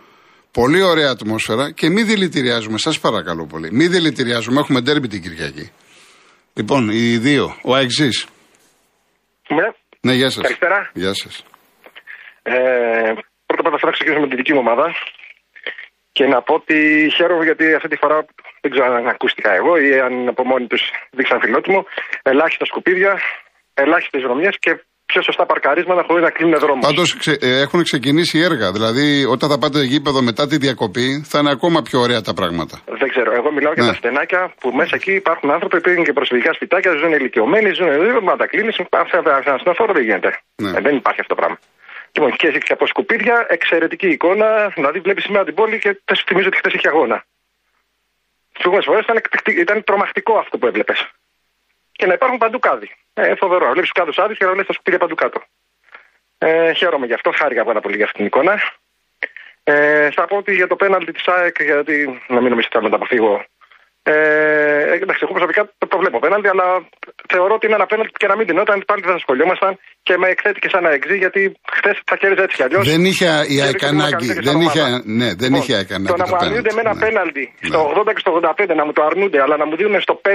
Πολύ 0.51 0.81
ωραία 0.81 1.09
ατμόσφαιρα 1.09 1.71
και 1.71 1.89
μην 1.89 2.06
δηλητηριάζουμε, 2.06 2.77
σας 2.77 3.00
παρακαλώ 3.00 3.45
πολύ. 3.45 3.69
Μην 3.71 3.92
δηλητηριάζουμε, 3.92 4.59
έχουμε 4.59 4.81
ντέρμπι 4.81 5.07
την 5.07 5.21
Κυριακή. 5.21 5.71
Λοιπόν, 6.53 6.89
οι 6.89 7.18
δύο, 7.18 7.56
ο 7.63 7.75
Αεξή. 7.75 8.09
Ναι. 9.48 9.68
Ναι, 10.01 10.13
γεια 10.13 10.30
σας. 10.30 10.44
Καλησπέρα. 10.44 10.92
Γεια 10.94 11.13
σας. 11.13 11.44
Ε, 12.44 12.53
πρώτα 13.45 13.68
απ' 13.69 13.74
όλα 13.74 13.77
θα 13.81 13.92
ξεκινήσουμε 13.92 14.25
με 14.25 14.31
τη 14.31 14.36
δική 14.36 14.53
μου 14.53 14.63
ομάδα. 14.65 14.88
Και 16.12 16.25
να 16.25 16.42
πω 16.42 16.54
ότι 16.54 16.77
χαίρομαι 17.15 17.44
γιατί 17.44 17.74
αυτή 17.74 17.88
τη 17.88 17.95
φορά 17.95 18.25
δεν 18.62 18.71
ξέρω 18.71 18.86
αν 18.94 19.07
ακούστηκα 19.07 19.51
εγώ 19.54 19.77
ή 19.77 20.00
αν 20.00 20.27
από 20.27 20.44
μόνοι 20.45 20.68
τους 20.68 20.81
δείξαν 21.12 21.39
φιλότιμο. 21.42 21.86
Ελάχιστα 22.21 22.65
σκουπίδια, 22.65 23.19
ελάχιστες 23.74 24.21
βρωμιές 24.21 24.56
και 24.59 24.71
πιο 25.12 25.22
σωστά 25.30 25.46
παρκαρίσματα 25.52 26.04
χωρίς 26.08 26.24
να 26.24 26.31
κλείνουν 26.36 26.60
δρόμο. 26.60 26.81
Πάντως 26.81 27.10
έχουν 27.66 27.84
ξεκινήσει 27.84 28.38
έργα. 28.40 28.72
Δηλαδή, 28.72 29.25
όταν 29.36 29.50
θα 29.50 29.58
πάτε 29.58 29.80
γήπεδο 29.84 30.22
μετά 30.22 30.48
τη 30.48 30.58
διακοπή, 30.66 31.08
θα 31.31 31.40
είναι 31.40 31.52
ακόμα 31.58 31.81
πιο 31.81 32.00
ωραία 32.00 32.22
τα 32.22 32.34
πράγματα. 32.34 32.75
Δεν 33.02 33.10
ξέρω. 33.13 33.30
Εγώ 33.40 33.52
μιλάω 33.52 33.74
για 33.74 33.84
Ναι. 33.84 33.90
τα 33.92 33.96
στενάκια 33.96 34.42
που 34.60 34.68
μέσα 34.80 34.96
εκεί 35.00 35.13
υπάρχουν 35.24 35.48
άνθρωποι 35.52 35.81
που 35.81 35.90
είναι 35.90 36.02
και 36.04 36.13
προσφυγικά 36.13 36.54
σπιτάκια, 36.54 36.92
ζουν 37.02 37.12
ηλικιωμένοι, 37.13 37.69
ζουν 37.78 37.88
εδώ, 37.88 38.22
μα 38.22 38.36
τα 38.36 38.48
κλείνει. 38.48 38.72
Αυτά 38.90 39.18
ασθενοφόρο 39.56 39.94
δεν 39.94 40.04
γίνεται. 40.04 40.30
Ναι. 40.56 40.69
Ε, 40.78 40.81
δεν 40.81 40.96
υπάρχει 40.96 41.19
αυτό 41.24 41.34
το 41.36 41.40
πράγμα. 41.42 41.57
Λοιπόν, 42.14 42.31
και, 42.40 42.48
και 42.68 42.74
από 42.74 42.86
σκουπίδια, 42.88 43.46
εξαιρετική 43.50 44.07
εικόνα. 44.07 44.72
Δηλαδή, 44.75 45.00
βλέπεις 45.00 45.24
σήμερα 45.24 45.44
την 45.46 45.54
πόλη 45.54 45.80
και 45.80 45.90
θε 46.06 46.14
θυμίζω 46.28 46.48
ότι 46.48 46.57
χθες 46.57 46.74
είχε 46.74 46.88
αγώνα. 46.88 47.18
Τις 48.54 48.62
προηγούμενες 48.62 48.86
φορές 48.90 49.04
ήταν, 49.04 49.18
εκπληκτικ- 49.18 49.60
ήταν 49.66 49.84
τρομακτικό 49.84 50.34
αυτό 50.38 50.57
που 50.57 50.68
έβλεπες. 50.68 51.00
Και 51.92 52.06
να 52.06 52.14
υπάρχουν 52.14 52.38
παντού 52.38 52.60
κάδοι. 52.60 52.90
Ε, 53.13 53.36
φοβερό. 53.36 53.72
Βλέπει 53.72 53.88
του 53.88 53.98
κάδου 54.00 54.13
άδειου 54.22 54.36
και 54.36 54.46
να 54.46 54.52
βλέπει 54.52 54.68
τα 54.68 54.74
σκουπίδια 54.74 55.00
παντού 55.00 55.16
κάτω. 55.16 55.40
Ε, 56.38 56.74
χαίρομαι 56.74 57.06
γι' 57.06 57.13
αυτό. 57.13 57.31
Χάρηκα 57.40 57.63
πάρα 57.63 57.81
πολύ 57.81 57.96
για 57.96 58.06
αυτή 58.06 58.18
την 58.18 58.25
εικόνα. 58.25 58.56
Ε, 59.63 60.10
θα 60.12 60.25
πω 60.28 60.36
ότι 60.38 60.52
για 60.56 60.68
το 60.68 60.75
πέναλτι 60.75 61.12
της 61.12 61.28
ΑΕΚ, 61.28 61.56
γιατί 61.63 61.96
να 62.34 62.40
μην 62.42 62.50
νομίζετε 62.50 62.78
ότι 62.78 62.78
θα 62.78 62.81
μεταποφύγω. 62.81 63.46
Ε, 64.04 64.13
εντάξει, 65.04 65.22
εγώ 65.25 65.34
προσωπικά 65.38 65.62
το, 65.78 65.88
το 65.88 65.98
βλέπω 65.98 66.19
πέναλτι, 66.19 66.48
αλλά 66.48 66.68
θεωρώ 67.34 67.54
ότι 67.58 67.66
είναι 67.66 67.75
ένα 67.75 67.86
πέναλτι 67.86 68.12
που 68.12 68.18
και 68.18 68.28
να 68.28 68.36
μην 68.38 68.46
δινόταν 68.46 68.84
πάλι 68.90 69.02
δεν 69.02 69.10
θα 69.10 69.16
ασχολιόμασταν 69.16 69.80
και 70.04 70.18
με 70.18 70.28
εκθέτει 70.34 70.60
και 70.60 70.69
σαν 70.74 70.86
εξή, 70.86 71.16
γιατί 71.18 71.42
χθες 71.75 71.96
θα 72.10 72.16
κέρδιζε 72.18 72.44
έτσι 72.44 72.56
κι 72.56 72.64
αλλιώς. 72.64 72.84
Δεν 72.92 73.06
είχε 73.06 73.30
η 73.56 73.62
ΑΕΚ 73.62 73.84
ανάγκη. 73.84 74.34
Δεν 74.50 74.60
είχε, 74.66 74.81
ναι, 75.19 75.30
δεν 75.42 75.52
είχε 75.54 75.72
η 75.74 75.75
ΑΕΚ 75.75 75.90
Λοιπόν, 75.90 76.06
Το 76.06 76.14
ανάγκη. 76.14 76.22
να 76.22 76.25
μου 76.30 76.38
το 76.40 76.46
αρνούνται 76.46 76.74
με 76.78 76.81
ένα 76.86 76.94
πέναλτι, 77.06 77.06
ναι. 77.06 77.06
πέναλτι 77.07 77.44
Ναι. 77.62 77.68
στο 77.69 77.80
80 78.07 78.14
και 78.16 78.24
στο 78.25 78.31
85 78.69 78.75
να 78.80 78.86
μου 78.86 78.94
το 78.98 79.02
αρνούνται, 79.10 79.40
αλλά 79.42 79.56
να 79.62 79.66
μου 79.66 79.75
δίνουν 79.75 80.02
στο 80.02 80.22
5 80.25 80.30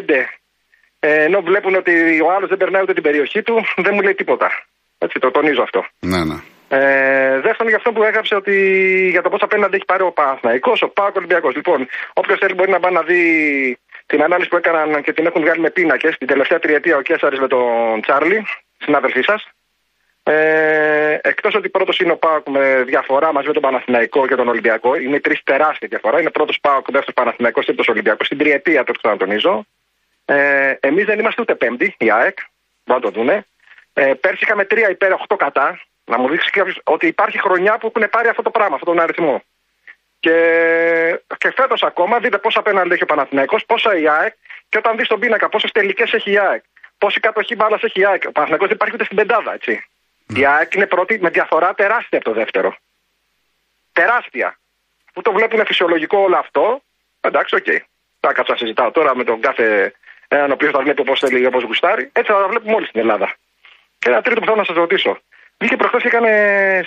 ε, 1.01 1.25
ενώ 1.25 1.41
βλέπουν 1.41 1.75
ότι 1.75 2.21
ο 2.21 2.33
άλλος 2.35 2.49
δεν 2.49 2.59
περνάει 2.59 2.83
ούτε 2.83 2.93
την 2.93 3.03
περιοχή 3.03 3.43
του, 3.43 3.65
δεν 3.85 3.95
μου 3.95 4.01
λέει 4.01 4.15
τίποτα. 4.15 4.51
Έτσι, 4.99 5.19
το 5.19 5.31
τονίζω 5.31 5.63
αυτό. 5.63 5.85
Ναι, 6.01 6.25
ναι. 6.25 6.39
Ε, 6.69 7.41
δεύτερον, 7.41 7.69
για 7.69 7.77
αυτό 7.77 7.93
που 7.93 8.03
έγραψε 8.03 8.35
ότι 8.35 8.55
για 9.11 9.23
το 9.23 9.29
πόσα 9.29 9.45
απέναντι 9.45 9.77
έχει 9.77 9.85
πάρει 9.85 10.03
ο 10.03 10.13
Παναθναϊκό, 10.13 10.73
ο 10.81 10.89
Πάο 10.89 11.11
Ολυμπιακός. 11.17 11.55
Λοιπόν, 11.55 11.89
όποιος 12.13 12.39
θέλει 12.39 12.55
μπορεί 12.55 12.71
να 12.71 12.81
πάει 12.81 12.93
να 12.93 13.03
δει 13.03 13.23
την 14.07 14.23
ανάλυση 14.23 14.49
που 14.49 14.57
έκαναν 14.57 15.03
και 15.03 15.13
την 15.13 15.27
έχουν 15.27 15.43
βγάλει 15.43 15.61
με 15.61 15.71
πίνακες 15.71 16.17
την 16.19 16.27
τελευταία 16.27 16.59
τριετία 16.59 16.97
ο 16.97 17.01
Κέσσαρης 17.01 17.39
με 17.39 17.49
τον 17.49 18.01
Τσάρλι, 18.01 18.47
συνάδελφοί 18.79 19.23
σας. 19.23 19.49
Ε, 20.23 21.19
Εκτός 21.23 21.55
ότι 21.55 21.69
πρώτος 21.69 21.99
είναι 21.99 22.13
ο 22.13 22.17
Πάοκ 22.17 22.49
με 22.49 22.83
διαφορά 22.87 23.33
μαζί 23.33 23.47
με 23.47 23.53
τον 23.53 23.63
Παναθηναϊκό 23.63 24.27
και 24.27 24.35
τον 24.35 24.49
Ολυμπιακό. 24.49 24.97
Είναι 24.97 25.21
τρεις 25.21 25.43
τεράστια 25.45 25.89
διαφορά. 25.89 26.21
Είναι 26.21 26.31
πρώτος 26.31 26.59
Πάοκ, 26.61 26.85
δεύτερος 26.91 27.15
Παναθηναϊκός, 27.15 27.65
τρίτος 27.65 27.89
Ολυμπιακός. 27.89 28.27
Στην 28.27 28.39
τριετία 28.39 28.85
το 28.85 28.93
ξανατονίζω. 28.93 29.67
Ε, 30.27 30.75
Εμείς 30.81 31.05
δεν 31.05 31.19
είμαστε 31.19 31.41
ούτε 31.43 31.55
πέμπτη, 31.55 31.95
η 31.99 32.11
ΑΕΚ. 32.11 32.39
Να 32.85 33.01
το 33.01 33.11
δούνε. 33.11 33.47
Ε, 33.93 34.15
πέρσι 34.15 34.45
είχαμε 34.45 34.65
τρία 34.65 34.91
υπέρ 34.91 35.13
8 35.29 35.37
κατά. 35.37 35.81
Να 36.05 36.19
μου 36.19 36.29
δείξει 36.29 36.51
κάποιος 36.51 36.81
ότι 36.85 37.07
υπάρχει 37.07 37.39
χρονιά 37.39 37.79
που 37.79 37.93
έχουν 37.95 38.11
πάρει 38.11 38.29
αυτό 38.29 38.43
το 38.43 38.51
πράγμα, 38.51 38.75
αυτόν 38.75 38.95
τον 38.95 39.03
αριθμό. 39.03 39.43
Και, 40.21 41.21
και 41.39 41.53
φέτος 41.57 41.83
ακόμα 41.83 42.19
δείτε 42.19 42.39
πόσα 42.39 42.59
απέναντι 42.59 42.93
έχει 42.93 43.03
ο 43.03 43.07
Παναθηναϊκός, 43.07 43.65
πόσα 43.67 43.97
η 43.97 44.09
ΑΕΚ 44.09 44.35
και 44.69 44.79
όταν 44.79 44.97
δεις 44.97 45.09
τον 45.09 45.21
πίνακα 45.21 45.49
πόσες 45.49 45.73
τελικές 45.73 46.13
έχει 46.13 46.31
η 46.31 46.39
ΑΕΚ, 46.39 46.63
πόση 46.99 47.21
κατοχή 47.21 47.55
μπάλας 47.55 47.83
έχει 47.83 48.01
η 48.01 48.07
ΑΕΚ. 48.07 48.23
Ο 48.27 48.33
Παναθηναϊκός 48.33 48.69
δεν 48.69 48.77
υπάρχει 48.77 48.95
ούτε 48.95 49.05
στην 49.05 49.17
πεντάδα, 49.17 49.53
έτσι. 49.53 49.85
Η 50.37 50.47
ΑΕΚ 50.47 50.75
είναι 50.75 50.87
πρώτη 50.87 51.19
με 51.21 51.31
διαφορά 51.31 51.75
τεράστια 51.75 52.19
από 52.19 52.29
το 52.29 52.33
δεύτερο. 52.33 52.77
Τεράστια. 53.93 54.59
Που 55.13 55.23
το 55.23 55.33
βλέπουν 55.33 55.67
φυσιολογικό 55.67 56.19
όλο 56.19 56.37
αυτό, 56.37 56.83
εντάξει, 57.21 57.55
οκ. 57.55 57.67
Θα 58.21 58.33
κάτσω 58.33 58.53
να 58.53 58.59
συζητάω 58.59 58.91
τώρα 58.91 59.17
με 59.17 59.25
τον 59.25 59.41
κάθε 59.41 59.95
έναν 60.29 60.51
ο 60.51 60.53
οποίος 60.53 60.73
θα 60.73 60.81
βλέπει 60.81 61.01
όπως 61.01 61.19
θέλει, 61.19 61.47
όπως 61.47 61.63
γουστάρει. 61.63 62.11
Έτσι 62.13 62.33
θα 62.33 62.41
τα 62.41 62.49
βλέπουμε 62.49 62.75
όλοι 62.75 62.87
στην 62.87 63.01
Ελλάδα. 63.01 63.37
Και 63.99 64.11
ένα 64.11 64.23
τρίτο 64.23 64.41
που 64.41 64.47
θέλω 64.47 64.59
να 64.59 64.65
σας 64.65 64.77
ρωτήσω. 64.77 65.19
Βγήκε 65.59 65.77
προχθές 65.77 66.03
και 66.03 66.09
έκανε 66.09 66.31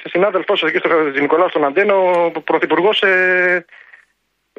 σε 0.02 0.10
συνάδελφό 0.10 0.56
σας 0.56 0.70
εκεί 0.70 0.78
στο 0.78 1.20
Νικολάου 1.20 1.50
στον 1.50 1.66
Αντέννα 1.66 2.26
ο 2.36 2.42
πρωθυπουργός 2.42 3.02
ε, 3.02 3.66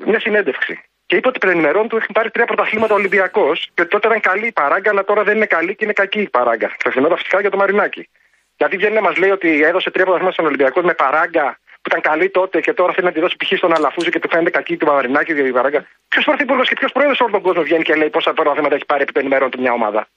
μια 0.05 0.21
συνέντευξη. 0.21 0.83
Και 1.07 1.17
είπε 1.17 1.29
ότι 1.29 1.39
επί 1.39 1.56
ημερών 1.56 1.89
του 1.89 1.97
έχει 1.97 2.07
πάρει 2.13 2.31
τρία 2.31 2.45
πρωταθλήματα 2.45 2.95
Ολυμπιακός 2.95 3.71
και 3.75 3.81
ότι 3.83 3.91
τότε 3.91 4.07
ήταν 4.07 4.21
καλή 4.21 4.47
η 4.47 4.53
παράγκα, 4.53 4.91
αλλά 4.91 5.05
τώρα 5.05 5.23
δεν 5.23 5.37
είναι 5.37 5.47
καλή 5.47 5.75
και 5.75 5.85
είναι 5.85 5.93
κακή 5.93 6.21
η 6.21 6.29
παράγκα. 6.29 6.75
Ξεχνώντας 6.77 7.17
φυσικά 7.17 7.41
για 7.41 7.51
το 7.51 7.57
Μαρινάκη. 7.57 8.09
Γιατί 8.57 8.77
βγαίνει 8.77 8.95
να 8.95 9.01
μας 9.01 9.17
λέει 9.17 9.31
ότι 9.31 9.63
έδωσε 9.63 9.91
τρία 9.91 10.05
πρωταθλήματα 10.05 10.35
στον 10.35 10.47
Ολυμπιακό 10.47 10.81
με 10.81 10.95
παράγκα 10.95 11.60
που 11.83 11.89
ήταν 11.91 12.01
καλή 12.11 12.29
τότε 12.39 12.61
και 12.61 12.73
τώρα 12.73 12.93
θέλει 12.95 13.07
να 13.07 13.13
τη 13.13 13.21
δώσει 13.21 13.37
π.χ. 13.41 13.51
στον 13.57 13.75
Αλαφούζη 13.77 14.11
και 14.11 14.19
του 14.23 14.29
φαίνεται 14.33 14.51
κακή 14.51 14.77
του 14.77 14.87
Μαρινάκη 14.87 15.33
η 15.33 15.53
παράγκα. 15.59 15.81
Ποιος 16.09 16.25
πρωθυπουργός 16.25 16.69
και 16.69 16.75
ποιος 16.81 16.93
πρόεδρος 16.93 17.21
όλο 17.21 17.31
τον 17.37 17.43
κόσμο 17.43 17.63
βγαίνει 17.63 17.85
και 17.89 17.95
λέει 17.95 18.11
πόσα 18.17 18.33
πρωταθλήματα 18.33 18.75
έχει 18.75 18.85
πάρει 18.93 19.03
επί 19.03 19.13
των 19.13 19.25
ημερών 19.29 19.51
του 19.51 19.61
μια 19.61 19.73
ομάδα; 19.73 20.09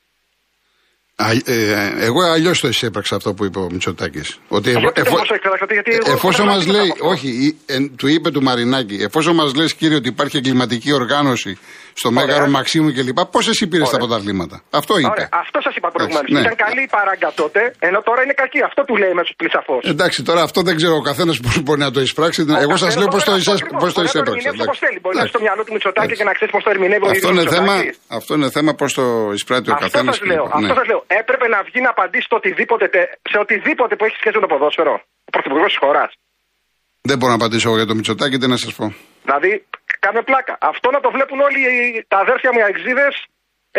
Α, 1.16 1.26
ε, 1.46 1.94
εγώ 2.00 2.22
αλλιώς 2.34 2.60
το 2.60 2.68
εισέπραξα 2.68 3.16
αυτό 3.16 3.34
που 3.34 3.46
είπε 3.46 3.60
ο 3.60 3.68
Μητσοτάκης. 3.72 4.40
Ότι 4.48 4.70
εφο- 4.70 4.80
Γιατί 4.82 4.96
δεν 5.02 5.04
εφο- 5.06 5.16
μπορούσα 5.16 5.32
να 5.34 5.36
εκφραστώ, 5.36 5.74
γιατί 5.74 5.92
εγώ 5.92 6.12
εφόσον 6.12 6.46
δεν 6.46 6.56
μας 6.56 6.64
ξέρω 6.64 6.78
λέει, 6.78 6.90
αυτό. 6.92 7.08
όχι, 7.08 7.28
η- 7.28 7.58
ε, 7.66 7.78
του 7.98 8.08
είπε 8.08 8.32
του 8.32 8.42
Μαρινάκη, 8.44 8.96
εφόσον 9.02 9.36
μας 9.36 9.56
λες 9.56 9.74
κύριε 9.76 9.96
ότι 9.98 10.08
υπάρχει 10.08 10.38
εγκληματική 10.38 10.94
οργάνωση 10.94 11.58
στο 12.02 12.10
Μέγαρο 12.18 12.48
Μαξίμου 12.56 12.90
κλπ., 12.98 13.20
πώ 13.36 13.40
εσύ 13.52 13.64
πήρε 13.72 13.84
τα 13.84 13.88
Ωραία. 13.90 14.00
πρωταθλήματα; 14.04 14.56
Αυτό 14.80 14.94
είπε. 15.00 15.10
Ωραία, 15.16 15.30
αυτό 15.44 15.58
σας 15.66 15.74
είπα 15.78 15.90
προηγουμένως. 15.96 16.30
ναι. 16.34 16.40
Ήταν 16.40 16.56
καλή 16.66 16.82
η 16.90 16.90
παράγκα 16.98 17.30
τότε, 17.42 17.62
ενώ 17.90 18.00
τώρα 18.08 18.22
είναι 18.24 18.34
κακή. 18.42 18.60
Αυτό 18.70 18.82
του 18.88 18.96
λέει 19.02 19.14
μέσα 19.20 19.30
στους 19.34 19.52
σαφώ. 19.58 19.76
Εντάξει, 19.94 20.20
τώρα 20.30 20.42
αυτό 20.48 20.60
δεν 20.68 20.76
ξέρω 20.80 20.96
ο 21.02 21.04
καθένας 21.10 21.36
πώ 21.44 21.50
μπορεί 21.66 21.80
να 21.88 21.92
το 21.96 22.00
εισπράξει. 22.06 22.40
Εγώ 22.66 22.76
σας 22.84 22.92
λέω 23.00 23.08
πώς 23.16 23.24
το, 23.24 23.34
εισέ- 23.40 23.66
πώς 23.84 23.92
το 23.98 24.02
εισέπραξα. 24.08 24.50
Μπορεί 24.58 24.68
να 24.72 24.76
θέλει. 24.86 25.00
Μπορεί 25.04 25.16
να 25.20 25.24
έχει 25.24 25.30
Εντάξει. 25.30 25.34
στο 25.34 25.40
μυαλό 25.46 25.62
του 25.66 25.74
Μητσοτάκη 25.76 26.06
Εντάξει. 26.06 26.20
και 26.22 26.28
να 26.30 26.34
ξέρεις 26.38 26.52
πώς 26.56 26.64
το 26.66 26.70
ερμηνεύει 26.76 27.06
ο 27.08 27.10
Αυτό 27.16 27.18
ίδιος 27.30 27.32
είναι 27.36 27.46
θέμα, 27.56 27.74
Μητσοτάκης. 27.74 28.18
αυτό 28.20 28.32
είναι 28.38 28.50
θέμα 28.58 28.72
πώς 28.82 28.90
το 29.00 29.04
εισπράττει 29.38 29.68
ο 29.70 29.74
Αυτό 29.74 29.84
καθένας. 29.86 30.16
σας 30.18 30.26
λέω. 30.32 30.44
Αυτό 30.58 30.74
σας 30.80 30.88
λέω. 30.92 31.02
Έπρεπε 31.22 31.46
να 31.56 31.60
βγει 31.68 31.80
να 31.86 31.90
απαντήσει 31.96 32.26
στο 32.30 32.36
οτιδήποτε, 32.42 32.86
τε- 32.94 33.12
σε 33.32 33.38
οτιδήποτε 33.44 33.94
που 33.98 34.04
έχει 34.08 34.18
σχέση 34.22 34.36
με 34.38 34.42
το 34.46 34.50
ποδόσφαιρο. 34.54 34.94
Ο 35.28 35.32
πρωθυπουργός 35.36 35.70
της 35.74 35.80
χώρας. 35.84 36.10
Δεν 37.10 37.18
μπορώ 37.18 37.32
να 37.36 37.40
απαντήσω 37.42 37.68
εγώ 37.70 37.78
για 37.82 37.90
το 37.92 37.96
Μητσοτάκη, 37.98 38.38
τι 38.42 38.48
να 38.54 38.58
σας 38.64 38.74
πω. 38.78 38.86
Δηλαδή, 39.26 39.52
κάνε 40.06 40.22
πλάκα. 40.30 40.54
Αυτό 40.72 40.88
να 40.96 41.00
το 41.06 41.10
βλέπουν 41.16 41.40
όλοι 41.48 41.60
οι- 41.68 42.06
τα 42.12 42.18
αδέρφια 42.24 42.50
μου 42.54 42.60
οι 42.62 42.64
αεξίδες 42.68 43.14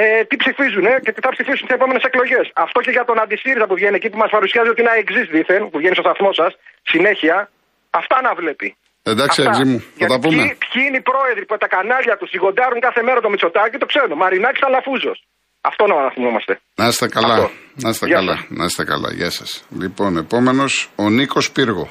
ε, 0.02 0.24
τι 0.28 0.34
ψηφίζουν 0.42 0.84
ε, 0.92 0.94
και 1.04 1.12
τι 1.14 1.20
θα 1.26 1.30
ψηφίσουν 1.34 1.64
στι 1.66 1.74
επόμενες 1.78 2.02
εκλογές. 2.10 2.44
Αυτό 2.64 2.78
και 2.84 2.92
για 2.96 3.04
τον 3.08 3.16
Αντισύριζα 3.24 3.66
που 3.68 3.74
βγαίνει 3.78 3.96
εκεί 4.00 4.08
που 4.12 4.18
μας 4.22 4.30
παρουσιάζει 4.36 4.68
ότι 4.72 4.80
είναι 4.82 4.92
αεξής 4.96 5.26
δίθεν, 5.34 5.62
που 5.70 5.78
βγαίνει 5.80 5.94
στο 5.98 6.04
σταθμό 6.06 6.30
σας 6.40 6.52
συνέχεια. 6.92 7.36
Αυτά 8.00 8.16
να 8.26 8.32
βλέπει. 8.40 8.68
Εντάξει, 9.12 9.40
Αυτά. 9.42 9.50
Αγγί 9.52 9.64
μου, 9.70 9.78
θα 9.80 9.86
Γιατί 9.98 10.12
τα 10.14 10.18
πούμε. 10.24 10.42
Ποιοι, 10.42 10.56
ποιοι 10.72 10.82
είναι 10.86 10.98
οι 11.00 11.04
πρόεδροι 11.10 11.44
που 11.48 11.56
τα 11.64 11.68
κανάλια 11.76 12.14
τους 12.20 12.28
σιγοντάρουν 12.34 12.80
κάθε 12.86 13.00
μέρα 13.06 13.18
το 13.24 13.28
Μητσοτάκι, 13.32 13.76
το 13.82 13.86
ξέρω. 13.92 14.14
Μαρινάκης 14.22 14.62
Αλαφούζος. 14.68 15.18
Αυτό 15.70 15.82
να 15.86 15.96
θυμόμαστε. 16.14 16.52
Να 16.80 16.86
είστε 16.86 17.06
καλά. 17.16 17.34
Αυτό. 17.34 17.50
Να 17.84 17.88
είστε 17.92 18.06
Γεια 18.06 18.16
καλά. 18.18 18.34
σας. 18.36 18.46
Να 18.58 18.64
είστε 18.64 18.84
καλά. 18.92 19.08
Γεια 19.18 19.30
σας. 19.30 19.50
Λοιπόν, 19.82 20.16
επόμενος 20.16 20.72
ο 20.96 21.10
Νίκος 21.10 21.50
Πύργο. 21.52 21.86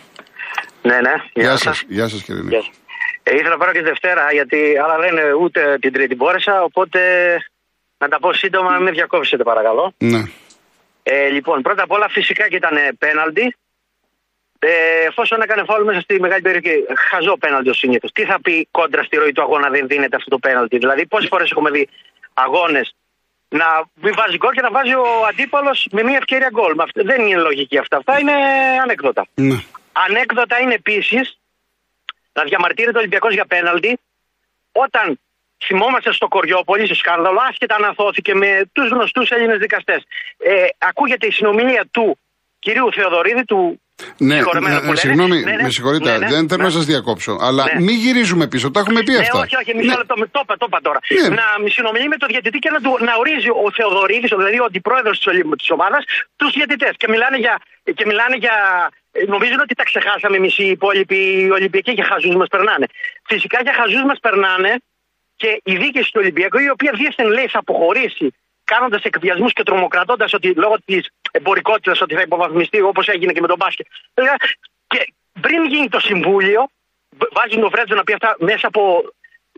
Ναι, 0.82 0.96
ναι. 1.06 1.14
Γεια 1.34 1.58
σας, 1.58 1.84
γεια 1.88 2.08
σας, 2.08 2.24
κύριε 2.24 2.42
Νίκο. 2.42 2.64
Ε, 3.24 3.34
ήθελα 3.36 3.50
να 3.50 3.58
πάρω 3.58 3.72
και 3.72 3.82
Δευτέρα, 3.82 4.32
γιατί 4.32 4.78
άλλα 4.78 4.98
λένε 4.98 5.34
ούτε 5.34 5.78
την 5.82 5.94
Τρίτη 5.94 6.16
μπόρεσα, 6.16 6.64
οπότε 6.64 7.00
να 7.98 8.08
τα 8.08 8.20
πω 8.20 8.34
σύντομα, 8.34 8.72
μην 8.72 8.84
με 8.84 8.92
διακόψετε 8.92 9.44
παρακαλώ. 9.44 9.94
Ναι. 9.98 10.24
Ε, 11.04 11.30
λοιπόν, 11.30 11.62
πρώτα 11.62 11.84
απ' 11.84 11.92
όλα 11.92 12.10
φυσικά 12.10 12.48
και 12.50 12.56
ήταν 12.56 12.78
πέναλτι. 12.98 13.56
Ε, 14.60 15.08
εφόσον 15.08 15.42
έκανε 15.42 15.64
φάουλ 15.64 15.84
μέσα 15.84 16.00
στη 16.00 16.20
μεγάλη 16.20 16.42
περιοχή, 16.42 16.86
χαζό 17.10 17.38
πέναλτι 17.38 17.70
ο 17.70 17.74
συνήθως. 17.74 18.12
Τι 18.12 18.24
θα 18.26 18.42
πει 18.42 18.68
κόντρα 18.72 19.04
στη 19.04 19.18
ροή 19.18 19.32
του 19.32 19.42
αγώνα 19.42 19.70
δεν 19.70 19.88
δίνεται 19.88 20.16
αυτό 20.16 20.30
το 20.30 20.38
πέναλτι; 20.38 20.78
Δηλαδή, 20.78 21.08
πόσες 21.08 21.30
φορές 21.30 21.52
έχουμε 21.52 21.70
δει 21.70 21.90
αγώνες 22.34 22.96
να 23.50 23.66
μην 24.02 24.14
βάζει 24.16 24.38
γκολ 24.38 24.52
και 24.52 24.62
να 24.62 24.72
βάζει 24.72 24.94
ο 24.94 25.26
αντίπαλος 25.30 25.88
με 25.92 26.04
μια 26.04 26.18
ευκαιρία 26.18 26.50
γκολ; 26.52 26.74
Δεν 26.94 27.22
είναι 27.22 27.42
λογική 27.42 27.78
αυτά. 27.78 27.98
Αυτά 27.98 28.20
είναι 28.20 28.34
ανέκδοτα. 28.84 29.28
Ναι. 29.34 29.56
Ανέκδοτα 29.92 30.60
είναι 30.60 30.74
επίσης 30.74 31.38
να 32.38 32.44
διαμαρτύρεται 32.44 32.98
ο 32.98 33.02
Ολυμπιακός 33.04 33.34
για 33.34 33.46
πέναλτι 33.46 33.92
όταν 34.72 35.20
θυμόμαστε 35.66 36.10
στο 36.14 36.28
Κοριόπολη, 36.28 36.88
σε 36.88 36.96
σκάνδαλο, 37.02 37.40
άσχετα 37.50 37.76
αν 37.76 37.84
αθώθηκε 37.92 38.34
με 38.44 38.50
τους 38.74 38.88
γνωστούς 38.94 39.30
Έλληνες 39.30 39.60
δικαστές. 39.66 40.02
Ε, 40.38 40.54
ακούγεται 40.78 41.26
η 41.28 41.32
συνομιλία 41.32 41.84
του 41.96 42.06
κυρίου 42.60 42.88
Θεοδωρίδη, 42.96 43.44
του 43.52 43.62
ναι, 44.18 44.36
ναι, 44.36 44.96
συγγνώμη, 45.04 45.38
ναι, 45.40 45.56
ναι, 45.56 45.64
με 45.64 45.72
συγχωρείτε, 45.76 46.12
ναι, 46.12 46.18
ναι, 46.18 46.28
δεν 46.34 46.44
θέλω 46.50 46.64
να 46.70 46.76
σας 46.78 46.86
διακόψω. 46.92 47.34
Αλλά 47.48 47.64
ναι. 47.64 47.80
μην 47.86 47.96
γυρίζουμε 48.04 48.46
πίσω, 48.54 48.72
τα 48.72 48.80
έχουμε 48.84 49.02
πει 49.08 49.14
αυτά. 49.24 49.40
Όχι, 49.44 49.56
όχι, 49.62 49.72
μισό 49.78 49.98
λεπτό, 50.02 50.14
το 50.36 50.42
είπα, 50.44 50.54
το 50.62 50.66
είπα 50.70 50.80
τώρα. 50.88 51.00
Να 51.40 51.46
συνομιλεί 51.78 52.08
με 52.14 52.18
τον 52.22 52.28
διαιτητή 52.32 52.60
και 52.64 52.72
να, 52.76 52.80
του, 52.84 52.92
να 53.08 53.14
ορίζει 53.22 53.50
ο 53.66 53.68
Θεοδωρίδης, 53.78 54.30
δηλαδή 54.42 54.58
ο 54.64 54.66
αντιπρόεδρος 54.70 55.18
της 55.62 55.70
ομάδας, 55.76 56.02
τους 56.40 56.52
διαιτητές. 56.58 56.94
Και 57.02 57.08
μιλάνε 57.14 57.38
για. 57.44 57.56
Και 57.98 58.06
μιλάνε 58.10 58.36
για 58.44 58.56
Νομίζουν 59.28 59.60
ότι 59.60 59.76
τα 59.76 59.84
ξεχάσαμε 59.84 60.38
εμείς 60.38 60.58
οι 60.58 60.68
υπόλοιποι 60.68 61.16
οι 61.16 61.52
Ολυμπιακοί 61.52 61.94
και 61.94 62.04
χαζούς 62.04 62.36
μας 62.36 62.48
περνάνε. 62.48 62.86
Φυσικά 63.26 63.62
για 63.62 63.74
χαζούς 63.74 64.04
μας 64.04 64.20
περνάνε 64.20 64.76
και 65.36 65.62
η 65.64 65.76
δίκηση 65.78 66.12
του 66.12 66.20
Ολυμπιακού, 66.24 66.58
η 66.58 66.70
οποία 66.70 66.92
δίθεν 66.96 67.28
λέει 67.28 67.48
θα 67.48 67.60
αποχωρήσει 67.60 68.34
κάνοντας 68.64 69.04
εκβιασμούς 69.04 69.54
και 69.54 69.64
τρομοκρατώντας 69.64 70.34
ότι 70.34 70.54
λόγω 70.54 70.76
της 70.86 71.10
εμπορικότητας 71.32 72.02
ότι 72.02 72.16
θα 72.16 72.22
υποβαθμιστεί 72.22 72.82
όπως 72.82 73.08
έγινε 73.08 73.32
και 73.34 73.42
με 73.42 73.48
τον 73.48 73.58
μπάσκετ. 73.58 73.86
Και 74.88 75.14
πριν 75.42 75.66
γίνει 75.66 75.90
το 75.90 76.00
συμβούλιο, 76.00 76.70
βάζει 77.32 77.64
ο 77.64 77.70
Φρέτζο 77.70 77.96
να 77.96 78.04
πει 78.04 78.14
αυτά 78.14 78.36
μέσα 78.40 78.68
από, 78.68 79.04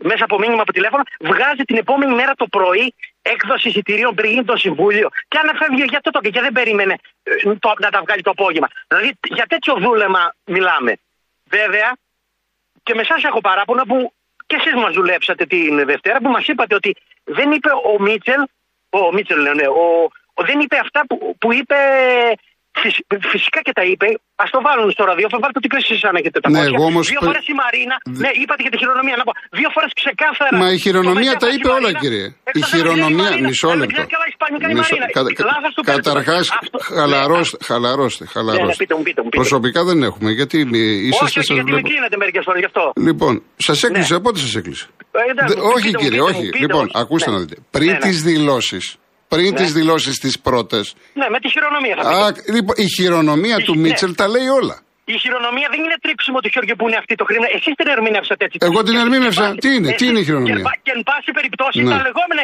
μέσα 0.02 0.24
από 0.24 0.38
μήνυμα 0.38 0.62
από 0.62 0.72
τηλέφωνο, 0.72 1.02
βγάζει 1.20 1.62
την 1.64 1.76
επόμενη 1.76 2.14
μέρα 2.14 2.34
το 2.34 2.46
πρωί 2.46 2.94
έκδοση 3.22 3.68
εισιτηρίων 3.68 4.14
πριν 4.14 4.30
γίνει 4.30 4.44
το 4.44 4.56
συμβούλιο. 4.56 5.08
Και 5.28 5.38
αν 5.38 5.56
φεύγει 5.56 5.82
για 5.82 5.98
αυτό 5.98 6.10
το 6.10 6.20
και 6.20 6.40
δεν 6.40 6.52
περίμενε 6.52 6.96
ε, 7.22 7.54
το, 7.58 7.72
να 7.78 7.90
τα 7.90 8.00
βγάλει 8.00 8.22
το 8.22 8.30
απόγευμα. 8.30 8.68
Δηλαδή 8.88 9.12
για 9.28 9.46
τέτοιο 9.46 9.74
δούλεμα 9.74 10.34
μιλάμε. 10.44 10.96
Βέβαια, 11.44 11.96
και 12.82 12.94
με 12.94 13.00
εσάς 13.00 13.24
έχω 13.24 13.40
παράπονα 13.40 13.86
που 13.86 14.12
και 14.46 14.56
εσείς 14.58 14.74
μας 14.74 14.94
δουλέψατε 14.94 15.46
την 15.46 15.84
Δευτέρα 15.84 16.18
που 16.18 16.28
μας 16.28 16.46
είπατε 16.48 16.74
ότι 16.74 16.96
δεν 17.24 17.52
είπε 17.52 17.70
ο 17.94 18.02
Μίτσελ 18.02 18.42
ο 18.90 19.12
Μίτσελ, 19.12 19.42
ναι, 19.42 19.54
ναι. 19.54 19.66
Ο, 19.66 20.08
ο, 20.34 20.44
δεν 20.44 20.60
είπε 20.60 20.78
αυτά 20.78 21.06
που, 21.06 21.36
που 21.38 21.52
είπε. 21.52 21.76
Φυσικά 23.32 23.60
και 23.66 23.74
τα 23.78 23.84
είπε. 23.90 24.06
Α 24.42 24.44
το 24.54 24.60
βάλουν 24.66 24.88
στο 24.96 25.02
ραδιόφωνο. 25.10 25.40
Βάλτε 25.44 25.58
ότι 25.62 25.68
και 25.72 25.78
εσείς 25.82 26.00
αν 26.08 26.14
έχετε 26.20 26.38
τα 26.42 26.48
ναι, 26.50 26.62
εγώ 26.70 26.84
όμως... 26.90 27.04
Δύο 27.12 27.22
φορές 27.28 27.44
η 27.52 27.54
Μαρίνα. 27.62 27.96
Ναι, 28.22 28.30
είπατε 28.40 28.60
για 28.66 28.72
τη 28.74 28.78
χειρονομία. 28.82 29.16
Να 29.20 29.24
πω. 29.28 29.32
Δύο 29.60 29.70
φορές 29.74 29.90
ξεκάθαρα. 30.00 30.56
Μα 30.62 30.68
η 30.76 30.78
χειρονομία 30.84 31.32
τα 31.42 31.48
είπε 31.52 31.68
όλα, 31.78 31.90
κύριε. 32.02 32.26
Η 32.60 32.62
χειρονομία. 32.72 33.30
Μισό 33.46 33.70
λεπτό. 33.80 34.02
Καταρχάς, 35.92 36.44
χαλαρώστε. 37.68 38.24
Χαλαρώστε. 38.34 38.84
Προσωπικά 39.40 39.80
δεν 39.84 39.98
έχουμε. 40.08 40.28
Γιατί 40.30 40.56
είσαστε 41.08 41.42
σας 41.42 41.46
βλέπω. 41.66 41.78
Γιατί 41.78 41.92
με 42.10 42.16
μερικές 42.22 42.44
φορές 42.46 42.60
γι' 42.64 42.70
αυτό. 42.72 42.82
Λοιπόν, 43.08 43.42
σας 43.56 43.82
έκλεισε. 43.82 44.14
Ναι. 44.14 44.20
Πότε 44.20 44.38
σας 44.38 44.54
έκλεισε. 44.54 44.86
Ε, 45.12 45.60
όχι, 45.74 45.90
κύριε, 45.94 46.20
όχι. 46.20 46.46
Λοιπόν, 46.62 46.90
ακούστε 46.94 47.30
να 47.30 47.38
δείτε. 47.38 47.56
Πριν 47.70 47.98
τις 47.98 48.22
δηλώσεις 48.22 48.96
πριν 49.32 49.50
ναι. 49.52 49.58
τις 49.60 49.70
δηλώσεις 49.78 50.14
τις 50.24 50.34
πρώτες. 50.46 50.84
Ναι, 51.20 51.26
με 51.34 51.38
τη 51.42 51.48
χειρονομία 51.54 51.94
θα 51.98 52.02
Α, 52.24 52.26
λοιπόν, 52.54 52.74
Η 52.84 52.86
χειρονομία 52.96 53.56
του 53.66 53.74
Μίτσελ 53.82 54.12
τα 54.20 54.26
λέει 54.34 54.48
όλα. 54.60 54.76
Η 55.14 55.16
χειρονομία 55.22 55.68
δεν 55.72 55.80
είναι 55.84 55.98
τρίψιμο 56.04 56.38
του 56.42 56.48
χιόργιο 56.54 56.74
που 56.78 56.84
είναι 56.88 56.98
αυτή 57.02 57.14
το 57.20 57.24
χρήμα. 57.28 57.46
Εσείς 57.56 57.72
την 57.80 57.88
ερμήνευσατε 57.94 58.42
έτσι. 58.46 58.56
Εγώ 58.68 58.78
την 58.88 58.96
ερμήνευσα. 59.04 59.44
Τι 59.62 59.68
είναι, 59.76 59.88
τι 59.98 60.04
είναι 60.08 60.20
η 60.24 60.26
χειρονομία; 60.28 60.56
Και, 60.86 60.92
εν 60.96 61.02
πάση 61.10 61.30
περιπτώσει 61.38 61.78
ναι. 61.82 61.92
τα 61.94 61.98
λεγόμενα, 62.06 62.42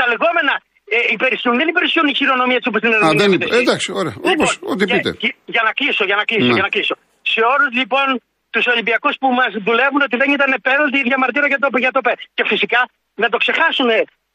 τα 0.00 0.06
λεγόμενα 0.12 0.54
ε, 0.96 0.98
υπηρεσιών 1.16 1.54
δεν 1.60 1.68
υπηρεσιών 1.72 2.06
η 2.12 2.14
χειρονομία 2.20 2.56
έτσι 2.60 2.68
όπως 2.70 2.80
την 2.82 2.90
ερμηνεύσατε. 2.94 3.24
Α, 3.24 3.48
δεν 3.50 3.60
Εντάξει, 3.62 3.88
ωραία. 4.00 4.14
Λοιπόν, 4.16 4.32
Όπως, 4.34 4.50
ό,τι 4.72 4.84
πείτε. 4.92 5.10
Για, 5.22 5.32
για, 5.54 5.62
να 5.68 5.72
κλείσω, 5.78 6.02
για 6.10 6.16
να 6.20 6.24
κλείσω, 6.28 6.48
ναι. 6.50 6.56
για 6.58 6.64
να 6.66 6.72
κλείσω. 6.74 6.94
Σε 7.34 7.40
όλους 7.52 7.70
λοιπόν 7.80 8.06
τους 8.54 8.64
Ολυμπιακούς 8.72 9.14
που 9.20 9.28
μας 9.40 9.50
δουλεύουν 9.66 10.00
ότι 10.06 10.16
δεν 10.22 10.30
ήταν 10.36 10.50
πέναλτι 10.66 10.98
διαμαρτύρω 11.08 11.46
για 11.52 11.60
το, 11.62 11.68
για 11.84 11.92
το 11.96 12.00
Και 12.36 12.44
φυσικά 12.52 12.80
να 13.22 13.28
το 13.32 13.36
ξεχάσουν 13.42 13.88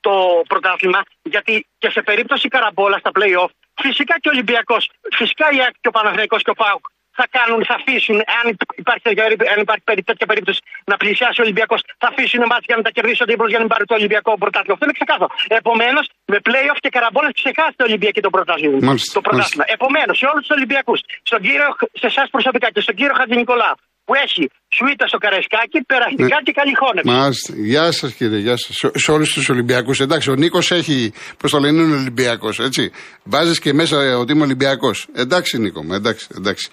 το 0.08 0.16
πρωτάθλημα, 0.52 1.00
γιατί 1.34 1.54
και 1.82 1.90
σε 1.96 2.02
περίπτωση 2.10 2.48
καραμπόλας 2.56 3.00
στα 3.04 3.12
play-off, 3.18 3.52
φυσικά 3.86 4.14
και 4.22 4.30
ο 4.30 4.32
Ολυμπιακός, 4.36 4.84
φυσικά 5.20 5.48
και 5.82 5.90
ο 5.92 5.94
Παναθηναϊκός 5.98 6.42
και 6.46 6.54
ο 6.56 6.58
Πάουκ 6.62 6.86
θα 7.20 7.26
κάνουν, 7.38 7.60
θα 7.70 7.76
αφήσουν, 7.80 8.18
αν 8.40 8.46
υπάρχει, 8.82 9.06
αν 9.54 9.60
υπάρχει 9.66 10.04
τέτοια 10.10 10.28
περίπτωση 10.32 10.60
να 10.92 10.96
πλησιάσει 11.02 11.38
ο 11.42 11.44
Ολυμπιακός, 11.48 11.80
θα 12.02 12.08
αφήσουν 12.12 12.42
μάτια 12.52 12.70
για 12.72 12.78
να 12.80 12.84
τα 12.88 12.92
κερδίσει 12.96 13.22
ο 13.24 13.28
Δήμο 13.30 13.44
για 13.52 13.58
να 13.60 13.64
μην 13.64 13.72
πάρει 13.74 13.86
το 13.92 13.96
Ολυμπιακό 14.00 14.32
πρωτάθλημα. 14.44 14.74
Αυτό 14.76 14.86
είναι 14.88 14.98
ξεκάθαρο. 15.00 15.30
Επομένως, 15.60 16.06
με 16.32 16.38
playoff 16.48 16.80
και 16.84 16.92
καραμπόλα 16.96 17.30
ξεχάσετε 17.40 17.82
ο 17.84 17.88
Ολυμπιακό 17.90 18.20
το 18.28 18.32
πρωτάθλημα. 18.36 18.94
Το 19.18 19.22
πρωτάθλημα. 19.28 19.66
Επομένως, 19.76 20.16
σε 20.20 20.26
όλους 20.32 20.42
τους 20.46 20.54
Ολυμπιακούς, 20.58 21.00
στον 21.30 21.40
κύριο, 21.46 21.70
σε 22.02 22.08
εσάς 22.12 22.28
προσωπικά 22.36 22.68
και 22.74 22.82
στον 22.86 22.96
κύριο 23.00 23.14
Χατζη 23.20 23.36
Νικολάου, 23.42 23.78
που 24.06 24.14
έχει 24.26 24.50
σουίτα 24.76 25.08
στο 25.08 25.18
Καραϊσκάκι, 25.18 25.82
περαστικά 25.92 26.24
ναι. 26.24 26.46
και 26.46 26.52
καλή 26.60 26.74
χώνευση. 26.82 27.12
Μάλιστα. 27.12 27.54
Γεια 27.56 27.92
σας 27.92 28.14
κύριε, 28.14 28.40
γεια 28.40 28.58
σας. 28.58 28.76
Σε, 28.76 28.92
σε 28.94 29.12
όλους 29.12 29.34
τους 29.34 29.50
Ολυμπιακούς. 29.50 30.00
Εντάξει, 30.00 30.32
ο 30.32 30.36
Νίκος 30.36 30.72
έχει, 30.72 31.14
πώς 31.38 31.52
το 31.52 31.60
λένε, 31.60 31.82
είναι 31.82 31.96
Ολυμπιακός. 31.96 32.60
Έτσι. 32.60 32.92
Βάζεις 33.24 33.60
και 33.60 33.74
μέσα 33.74 34.18
ότι 34.18 34.32
είμαι 34.32 34.44
Ολυμπιακός. 34.44 35.08
Εντάξει, 35.14 35.58
Νίκο 35.58 35.84
μου, 35.84 35.94
εντάξει, 35.94 36.28
εντάξει. 36.38 36.70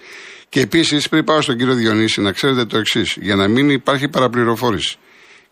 Και 0.49 0.59
επίσης, 0.59 1.09
πριν 1.09 1.23
πάω 1.23 1.41
στον 1.41 1.57
κύριο 1.57 1.73
Διονύση, 1.73 2.21
να 2.21 2.31
ξέρετε 2.31 2.65
το 2.65 2.77
εξής, 2.77 3.17
για 3.21 3.35
να 3.35 3.47
μην 3.47 3.69
υπάρχει 3.69 4.07
παραπληροφόρηση. 4.09 4.97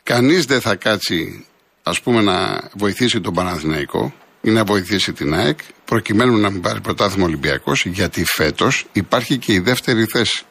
Κανείς 0.03 0.45
δεν 0.45 0.61
θα 0.61 0.75
κάτσει, 0.75 1.45
ας 1.83 2.01
πούμε, 2.01 2.21
να 2.21 2.61
βοηθήσει 2.73 3.21
τον 3.21 3.33
Παναθηναϊκό 3.33 4.13
ή 4.41 4.50
να 4.50 4.63
βοηθήσει 4.63 5.13
την 5.13 5.33
ΑΕΚ, 5.33 5.59
προκειμένου 5.85 6.38
να 6.38 6.50
μην 6.50 6.61
πάρει 6.61 6.81
πρωτάθλημα 6.81 7.25
Ολυμπιακός, 7.25 7.85
γιατί 7.85 8.23
φέτος 8.25 8.85
υπάρχει 8.91 9.38
και 9.38 9.53
η 9.53 9.59
δεύτερη 9.59 10.05
θέση. 10.05 10.45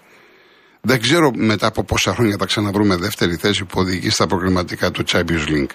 Δεν 0.82 1.00
ξέρω 1.00 1.30
μετά 1.34 1.66
από 1.66 1.84
πόσα 1.84 2.14
χρόνια 2.14 2.36
θα 2.38 2.46
ξαναβρούμε 2.46 2.96
δεύτερη 2.96 3.36
θέση 3.36 3.64
που 3.64 3.80
οδηγεί 3.80 4.10
στα 4.10 4.26
προγραμματικά 4.26 4.90
του 4.90 5.04
Champions 5.06 5.46
League. 5.48 5.74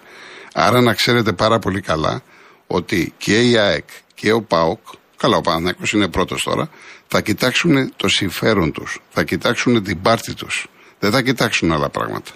Άρα 0.54 0.82
να 0.82 0.94
ξέρετε 0.94 1.34
πάρα 1.34 1.60
πολύ 1.60 1.82
καλά 1.82 2.22
ότι 2.68 3.14
και 3.18 3.50
η 3.50 3.58
ΑΕΚ 3.58 3.88
και 4.14 4.32
ο 4.32 4.42
ΠΑΟΚ, 4.42 4.80
καλά 5.18 5.38
ο 5.38 5.42
Παναθηναϊκός 5.42 5.92
είναι 5.92 6.10
πρώτος 6.10 6.44
τώρα, 6.44 6.70
θα 7.08 7.22
κοιτάξουν 7.22 7.94
το 7.96 8.08
συμφέρον 8.08 8.72
τους, 8.72 9.00
θα 9.10 9.24
κοιτάξουν 9.24 9.84
την 9.84 10.02
πάρτη 10.02 10.34
τους. 10.34 10.68
Δεν 11.00 11.12
θα 11.12 11.22
κοιτάξουν 11.22 11.72
άλλα 11.72 11.90
πράγματα. 11.90 12.32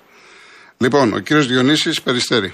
Λοιπόν, 0.78 1.14
ο 1.14 1.20
κύριος 1.20 1.48
Διονύσης 1.48 2.02
Περιστέρη. 2.02 2.54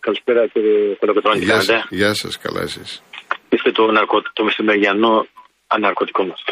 Καλησπέρα 0.00 0.46
κύριε 0.46 0.94
Κολοκοτρώνη. 1.00 1.44
Γεια, 1.44 1.60
σας, 1.60 1.86
γεια 1.88 2.14
σας, 2.14 2.38
καλά 2.38 2.60
εσείς. 2.60 3.02
Είστε 3.48 3.70
το, 3.72 3.90
ναρκω, 3.90 4.22
το 4.32 4.44
μεσημεριανό 4.44 5.26
αναρκωτικό 5.66 6.24
μας. 6.24 6.44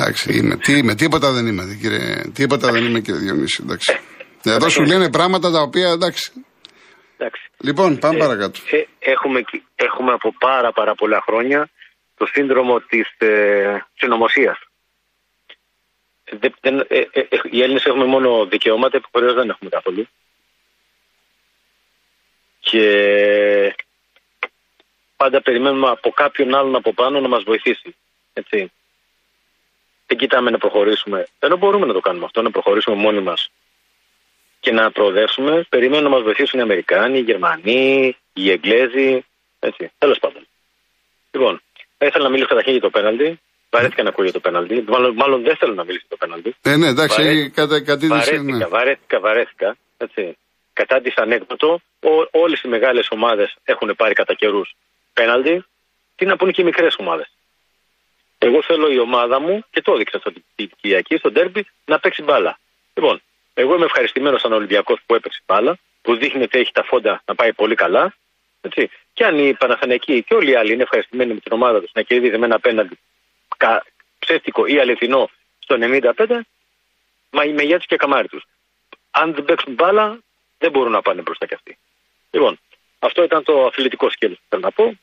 Εντάξει, 0.00 0.32
είμαι. 0.36 0.56
Τι 0.56 0.72
είμαι, 0.76 0.94
τίποτα 0.94 1.32
δεν 1.32 1.46
είμαι, 1.46 1.78
κύριε. 1.80 2.30
Τίποτα 2.34 2.72
δεν 2.72 2.84
είμαι, 2.84 3.00
κύριε 3.00 3.20
Διονύση. 3.20 3.62
Εντάξει. 3.64 3.98
Εδώ 4.44 4.68
σου 4.68 4.82
λένε 4.82 5.10
πράγματα 5.10 5.50
τα 5.50 5.60
οποία 5.60 5.88
εντάξει. 5.90 6.32
εντάξει. 7.16 7.42
Λοιπόν, 7.60 7.98
πάμε 7.98 8.16
ε, 8.16 8.18
παρακάτω. 8.18 8.60
Ε, 8.70 8.82
έχουμε, 8.98 9.40
έχουμε 9.74 10.12
από 10.12 10.34
πάρα 10.38 10.72
πάρα 10.72 10.94
πολλά 10.94 11.22
χρόνια 11.26 11.70
το 12.16 12.26
σύνδρομο 12.26 12.80
της 12.80 13.08
ε, 13.18 13.86
συνωμοσία. 13.94 14.58
Ε, 16.24 16.46
ε, 16.88 17.06
οι 17.50 17.62
Έλληνες 17.62 17.84
έχουμε 17.84 18.04
μόνο 18.04 18.46
δικαιώματα, 18.46 18.96
επιχωρίες 18.96 19.34
δεν 19.34 19.48
έχουμε 19.48 19.70
καθόλου. 19.70 20.08
Και 22.60 22.84
πάντα 25.16 25.42
περιμένουμε 25.42 25.88
από 25.88 26.10
κάποιον 26.10 26.54
άλλον 26.54 26.74
από 26.76 26.92
πάνω 26.94 27.20
να 27.20 27.28
μας 27.28 27.42
βοηθήσει. 27.42 27.94
Έτσι 28.32 28.72
δεν 30.10 30.18
κοιτάμε 30.18 30.50
να 30.50 30.58
προχωρήσουμε. 30.58 31.26
Ενώ 31.38 31.56
μπορούμε 31.56 31.86
να 31.86 31.92
το 31.92 32.00
κάνουμε 32.00 32.24
αυτό, 32.24 32.42
να 32.42 32.50
προχωρήσουμε 32.50 32.96
μόνοι 32.96 33.20
μας 33.20 33.50
και 34.60 34.72
να 34.72 34.90
προοδεύσουμε. 34.90 35.66
Περιμένουμε 35.68 36.08
να 36.08 36.14
μας 36.14 36.22
βοηθήσουν 36.22 36.58
οι 36.58 36.62
Αμερικάνοι, 36.62 37.18
οι 37.18 37.22
Γερμανοί, 37.22 38.16
οι 38.32 38.50
Εγγλέζοι. 38.50 39.24
Έτσι. 39.58 39.92
Τέλος 39.98 40.18
πάντων. 40.18 40.46
Λοιπόν, 41.30 41.62
θα 41.98 42.06
ήθελα 42.06 42.24
να 42.24 42.30
μιλήσω 42.30 42.48
καταρχήν 42.48 42.72
για 42.72 42.80
το 42.80 42.90
πέναλτι. 42.90 43.40
Βαρέθηκα 43.70 44.02
να 44.02 44.08
ακούω 44.08 44.24
για 44.24 44.32
το 44.32 44.40
πέναλτι. 44.40 44.84
Μάλλον, 44.88 45.14
μάλλον 45.14 45.42
δεν 45.42 45.56
θέλω 45.56 45.74
να 45.74 45.84
μιλήσω 45.84 46.04
για 46.08 46.16
το 46.16 46.26
πέναλτι. 46.26 46.54
Ε, 46.62 46.76
ναι, 46.76 46.88
εντάξει, 46.88 47.22
Βαρέ... 47.22 47.48
κατα... 47.48 48.08
βαρέθηκα, 48.08 48.42
ναι. 48.42 48.66
βαρέθηκα, 48.66 49.20
βαρέθηκα. 49.20 49.76
Έτσι. 49.96 50.36
Κατά 50.72 51.00
της 51.00 51.14
ανέκδοτο, 51.16 51.80
όλες 52.30 52.62
οι 52.62 52.68
μεγάλες 52.68 53.06
ομάδες 53.10 53.56
έχουν 53.64 53.94
πάρει 53.96 54.14
κατά 54.14 54.34
καιρούς 54.34 54.74
πέναλτι. 55.12 55.64
Τι 56.16 56.26
να 56.26 56.36
πούνε 56.36 56.50
και 56.50 56.60
οι 56.60 56.64
μικρές 56.64 56.96
ομάδες. 56.98 57.28
Εγώ 58.42 58.62
θέλω 58.62 58.90
η 58.90 58.98
ομάδα 58.98 59.40
μου, 59.40 59.64
και 59.70 59.82
το 59.82 59.92
έδειξα 59.92 60.18
στο 60.18 60.32
Κυριακή, 60.80 61.16
στο 61.16 61.30
Ντέρμπι, 61.30 61.66
να 61.84 61.98
παίξει 61.98 62.22
μπάλα. 62.22 62.58
Λοιπόν, 62.94 63.22
εγώ 63.54 63.74
είμαι 63.74 63.84
ευχαριστημένος 63.84 64.40
σαν 64.40 64.52
Ολυμπιακός 64.52 64.98
που 65.06 65.14
έπαιξε 65.14 65.40
μπάλα, 65.46 65.78
που 66.02 66.16
δείχνει 66.16 66.42
ότι 66.42 66.58
έχει 66.58 66.72
τα 66.72 66.82
φόντα 66.82 67.22
να 67.26 67.34
πάει 67.34 67.52
πολύ 67.52 67.74
καλά. 67.74 68.14
Έτσι. 68.60 68.90
Και 69.12 69.24
αν 69.24 69.38
οι 69.38 69.54
Παναθανιακοί 69.54 70.22
και 70.22 70.34
όλοι 70.34 70.50
οι 70.50 70.54
άλλοι 70.54 70.72
είναι 70.72 70.82
ευχαριστημένοι 70.82 71.34
με 71.34 71.40
την 71.40 71.52
ομάδα 71.52 71.80
τους 71.80 71.90
να 71.94 72.02
κερδίζει 72.02 72.38
με 72.38 72.44
ένα 72.46 72.54
απέναντι 72.54 72.98
ψεύτικο 74.18 74.66
ή 74.66 74.78
αληθινό 74.78 75.30
στο 75.58 75.76
95, 75.80 76.40
μα 77.30 77.44
οι 77.44 77.52
μεγιά 77.52 77.78
και 77.78 77.96
καμάρι 77.96 78.28
τους. 78.28 78.44
Αν 79.10 79.34
δεν 79.34 79.44
παίξουν 79.44 79.72
μπάλα, 79.74 80.18
δεν 80.58 80.70
μπορούν 80.70 80.92
να 80.92 81.02
πάνε 81.02 81.22
μπροστά 81.22 81.46
κι 81.46 81.54
αυτοί. 81.54 81.78
Λοιπόν, 82.30 82.58
αυτό 82.98 83.22
ήταν 83.22 83.42
το 83.42 83.66
αθλητικό 83.66 84.10
σκέλος 84.10 84.36
που 84.36 84.44
θέλω 84.48 84.62
να 84.62 84.70
πω. 84.70 84.98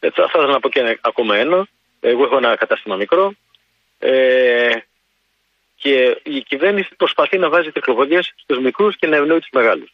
Ε, 0.00 0.10
θα, 0.10 0.24
ήθελα 0.28 0.46
να 0.46 0.60
πω 0.60 0.68
και 0.68 0.80
ένα, 0.80 0.98
ακόμα 1.00 1.36
ένα. 1.36 1.68
Εγώ 2.00 2.24
έχω 2.24 2.36
ένα 2.36 2.56
κατάστημα 2.56 2.96
μικρό. 2.96 3.32
Ε, 3.98 4.76
και 5.74 6.20
η 6.22 6.40
κυβέρνηση 6.42 6.94
προσπαθεί 6.96 7.38
να 7.38 7.48
βάζει 7.48 7.72
τεχνολογίες 7.72 8.32
στους 8.36 8.58
μικρούς 8.58 8.96
και 8.96 9.06
να 9.06 9.16
ευνοεί 9.16 9.38
τους 9.38 9.50
μεγάλους. 9.52 9.92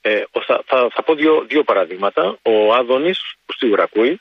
Ε, 0.00 0.22
θα, 0.46 0.62
θα, 0.66 0.88
θα, 0.92 1.02
πω 1.02 1.14
δύο, 1.14 1.44
δύο 1.48 1.64
παραδείγματα. 1.64 2.38
Ο 2.42 2.74
Άδωνης, 2.74 3.34
που 3.46 3.52
σίγουρα 3.52 3.82
ακούει, 3.82 4.20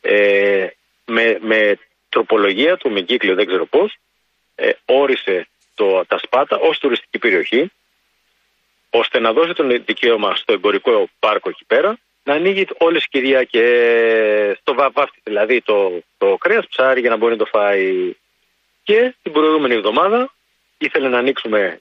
ε, 0.00 0.66
με, 1.04 1.38
με 1.40 1.78
τροπολογία 2.08 2.76
του, 2.76 2.90
με 2.90 3.00
κύκλιο 3.00 3.34
δεν 3.34 3.46
ξέρω 3.46 3.66
πώς, 3.66 3.96
ε, 4.54 4.70
όρισε 4.84 5.48
το, 5.74 6.04
τα 6.06 6.18
Σπάτα 6.18 6.56
ως 6.56 6.78
τουριστική 6.78 7.18
περιοχή, 7.18 7.70
ώστε 8.90 9.18
να 9.18 9.32
δώσει 9.32 9.52
τον 9.52 9.84
δικαίωμα 9.84 10.36
στο 10.36 10.52
εμπορικό 10.52 11.08
πάρκο 11.18 11.48
εκεί 11.48 11.64
πέρα 11.64 11.98
να 12.26 12.34
ανοίγει 12.34 12.66
όλες 12.78 13.08
κυρία 13.08 13.44
και 13.44 13.64
στο 14.60 14.74
βάφτη, 14.74 15.20
δηλαδή 15.22 15.60
το, 15.60 16.02
το 16.18 16.36
κρέας 16.36 16.66
ψάρι 16.66 17.00
για 17.00 17.10
να 17.10 17.16
μπορεί 17.16 17.32
να 17.32 17.38
το 17.38 17.44
φάει. 17.44 18.14
Και 18.82 19.14
την 19.22 19.32
προηγούμενη 19.32 19.74
εβδομάδα 19.74 20.34
ήθελε 20.78 21.08
να 21.08 21.18
ανοίξουμε, 21.18 21.80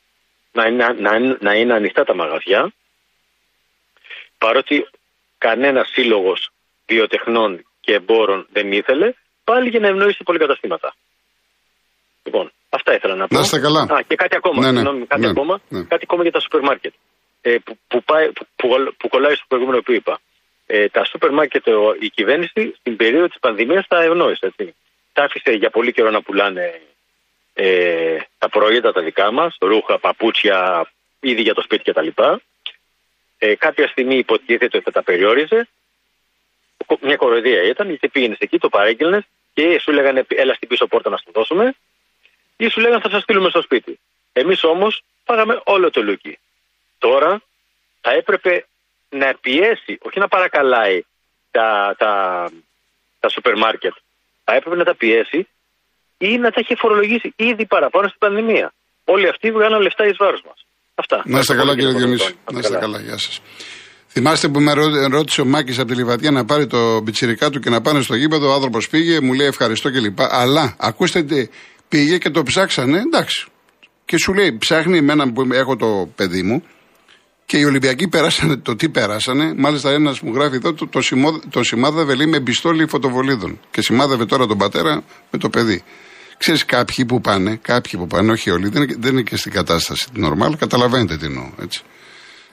να, 0.52 0.72
να, 0.72 0.94
να, 0.94 1.38
να 1.40 1.54
είναι 1.54 1.74
ανοιχτά 1.74 2.04
τα 2.04 2.16
μαγαζιά, 2.16 2.74
παρότι 4.38 4.88
κανένας 5.38 5.90
σύλλογος 5.90 6.50
βιοτεχνών 6.86 7.66
και 7.80 7.94
εμπόρων 7.94 8.48
δεν 8.52 8.72
ήθελε, 8.72 9.14
πάλι 9.44 9.70
για 9.70 9.80
να 9.80 9.88
ευνοήσει 9.88 10.24
πολυκαταστήματα. 10.24 10.96
Λοιπόν, 12.24 12.52
αυτά 12.70 12.96
ήθελα 12.96 13.16
να 13.16 13.28
πω. 13.28 13.36
Να 13.36 13.42
είστε 13.42 13.60
καλά. 13.60 13.82
Α, 13.82 14.02
και 14.08 14.16
κάτι 14.16 14.36
ακόμα. 14.36 14.62
Ναι, 14.62 14.72
ναι, 14.72 14.78
συγγνώμη, 14.78 15.06
κάτι, 15.06 15.22
ναι, 15.22 15.30
ακόμα 15.30 15.62
ναι. 15.70 15.84
κάτι 15.84 16.04
ακόμα 16.04 16.22
για 16.22 16.32
τα 16.32 16.40
σούπερ 16.40 16.62
μάρκετ. 16.62 16.94
Ε, 17.42 17.58
που, 17.64 17.78
που, 17.88 18.04
πάει, 18.04 18.32
που, 18.32 18.46
που, 18.56 18.68
που 18.98 19.08
κολλάει 19.08 19.36
στο 19.36 19.46
προηγούμενο 19.48 19.82
που 19.82 19.92
είπα. 19.92 20.20
Ε, 20.68 20.90
τα 20.90 21.04
σούπερ 21.04 21.32
μάρκετ, 21.32 21.68
ο- 21.68 21.96
η 22.00 22.10
κυβέρνηση 22.10 22.76
στην 22.80 22.96
περίοδο 22.96 23.28
της 23.28 23.40
πανδημίας 23.40 23.88
τα 23.88 24.02
ευνόησε. 24.04 24.46
Έτσι. 24.46 24.76
Τα 25.14 25.24
άφησε 25.24 25.52
για 25.52 25.70
πολύ 25.70 25.92
καιρό 25.92 26.10
να 26.10 26.22
πουλάνε 26.22 26.82
ε, 27.54 28.18
τα 28.38 28.50
προϊόντα 28.50 28.92
τα 28.92 29.02
δικά 29.02 29.32
μας, 29.32 29.56
ρούχα, 29.60 30.00
παπούτσια, 30.00 30.92
ήδη 31.20 31.42
για 31.42 31.54
το 31.54 31.62
σπίτι 31.62 31.92
κτλ. 31.92 32.08
Ε, 33.38 33.56
κάποια 33.56 33.88
στιγμή 33.88 34.16
υποτίθεται 34.18 34.78
ότι 34.78 34.86
θα 34.86 34.92
τα 34.92 35.04
περιόριζε. 35.04 35.68
Κο- 36.86 37.00
Μια 37.02 37.16
κοροϊδία 37.16 37.64
ήταν, 37.64 37.90
γιατί 37.90 38.08
πήγαινες 38.10 38.38
εκεί, 38.40 38.58
το 38.60 38.70
παρέγγελνες 38.70 39.24
και 39.54 39.80
σου 39.80 39.92
λέγανε 39.92 40.26
έλα 40.28 40.54
στην 40.54 40.68
πίσω 40.68 40.88
πόρτα 40.88 41.10
να 41.10 41.18
σου 41.18 41.24
το 41.26 41.32
δώσουμε 41.32 41.76
ή 42.58 42.68
σου 42.70 42.80
λέγανε 42.80 43.02
θα 43.02 43.10
σας 43.10 43.22
στείλουμε 43.22 43.50
στο 43.50 43.62
σπίτι. 43.62 44.00
Εμείς 44.34 44.64
όμως 44.64 45.02
πάγαμε 45.26 45.62
όλο 45.66 45.90
το 45.90 46.04
λούκι. 46.04 46.38
Τώρα 46.98 47.42
θα 48.02 48.12
έπρεπε 48.12 48.66
να 49.10 49.30
πιέσει, 49.42 49.94
όχι 50.08 50.20
να 50.20 50.28
παρακαλάει 50.28 50.98
τα, 51.52 51.96
τα, 51.98 52.12
τα 53.20 53.30
σούπερ 53.30 53.58
μάρκετ. 53.58 53.94
Θα 54.44 54.54
έπρεπε 54.56 54.76
να 54.76 54.84
τα 54.84 54.96
πιέσει 54.96 55.48
ή 56.18 56.38
να 56.38 56.50
τα 56.52 56.60
έχει 56.64 56.76
φορολογήσει 56.76 57.34
ήδη 57.36 57.66
παραπάνω 57.66 58.08
στην 58.08 58.20
πανδημία. 58.20 58.74
Όλοι 59.06 59.28
αυτοί 59.28 59.52
βγάλαν 59.52 59.82
λεφτά 59.82 60.06
εις 60.08 60.16
βάρος 60.20 60.42
μας. 60.48 60.66
Αυτά. 60.96 61.24
Να 61.26 61.40
είστε 61.40 61.56
καλά, 61.56 61.74
κύριε 61.74 61.90
Ευχαριστώ 61.90 62.06
πολύ, 62.06 62.18
Διονύση. 62.18 62.40
Αντώνη. 62.46 62.54
Να 62.54 62.60
είστε 62.60 62.78
καλά, 62.86 63.00
γεια 63.00 63.18
σας. 63.18 63.42
Θυμάστε 64.08 64.48
που 64.48 64.60
με 64.60 64.74
ρω- 64.74 65.08
ρώτησε 65.12 65.42
ο 65.42 65.46
Μάκης 65.46 65.80
από 65.80 65.88
τη 65.88 65.96
Λιβαδιά 65.96 66.32
να 66.32 66.46
πάρει 66.46 66.68
το 66.68 67.02
πιτσιρικά 67.06 67.50
του 67.50 67.60
και 67.60 67.70
να 67.70 67.82
πάνε 67.82 68.02
στο 68.02 68.16
γήπεδο. 68.16 68.50
Ο 68.50 68.54
άνθρωπος 68.54 68.90
πήγε, 68.90 69.20
μου 69.22 69.34
λέει 69.34 69.48
ευχαριστώ 69.48 69.92
κλπ. 69.92 70.20
Αλλά 70.20 70.76
ακούστε, 70.80 71.24
τι, 71.24 71.48
πήγε 71.90 72.18
και 72.18 72.30
το 72.30 72.44
ψάξανε, 72.44 72.98
εντάξει. 73.00 73.48
Και 74.06 74.18
σου 74.18 74.34
λέει, 74.34 74.58
ψάχνει 74.58 74.98
εμένα 74.98 75.32
που 75.34 75.48
έχω 75.52 75.76
το 75.76 76.10
παιδί 76.16 76.44
μου 76.44 76.64
και 77.46 77.58
οι 77.58 77.64
Ολυμπιακοί 77.64 78.08
πέρασανε 78.08 78.56
το 78.58 78.76
τι 78.76 78.90
πέρασανε. 78.90 79.54
Μάλιστα, 79.58 79.92
ένας 79.92 80.20
μου 80.22 80.34
γράφει 80.34 80.56
εδώ 80.56 80.74
το, 80.74 80.88
το, 80.88 81.02
σημό- 81.02 81.42
το 81.50 81.64
σημάδευε 81.64 82.16
λέει 82.16 82.28
με 82.28 82.40
πιστόλι 82.40 82.88
φωτοβολίδων. 82.88 83.60
Και 83.72 83.82
σημάδευε 83.82 84.26
τώρα 84.26 84.46
τον 84.48 84.58
πατέρα 84.58 85.04
με 85.32 85.40
το 85.40 85.50
παιδί. 85.50 85.84
Ξέρεις, 86.38 86.66
κάποιοι 86.66 87.06
που 87.06 87.22
πάνε, 87.22 87.60
κάποιοι 87.62 88.00
που 88.00 88.08
πάνε, 88.08 88.32
όχι 88.32 88.50
όλοι, 88.50 88.70
δεν, 88.70 88.82
είναι- 88.84 88.96
δεν 89.00 89.12
είναι 89.12 89.22
και 89.22 89.36
στην 89.38 89.52
κατάσταση 89.52 90.08
την 90.14 90.26
normal, 90.28 90.52
καταλαβαίνετε 90.58 91.18
τι 91.18 91.26
εννοώ. 91.26 91.50
Έτσι. 91.62 91.82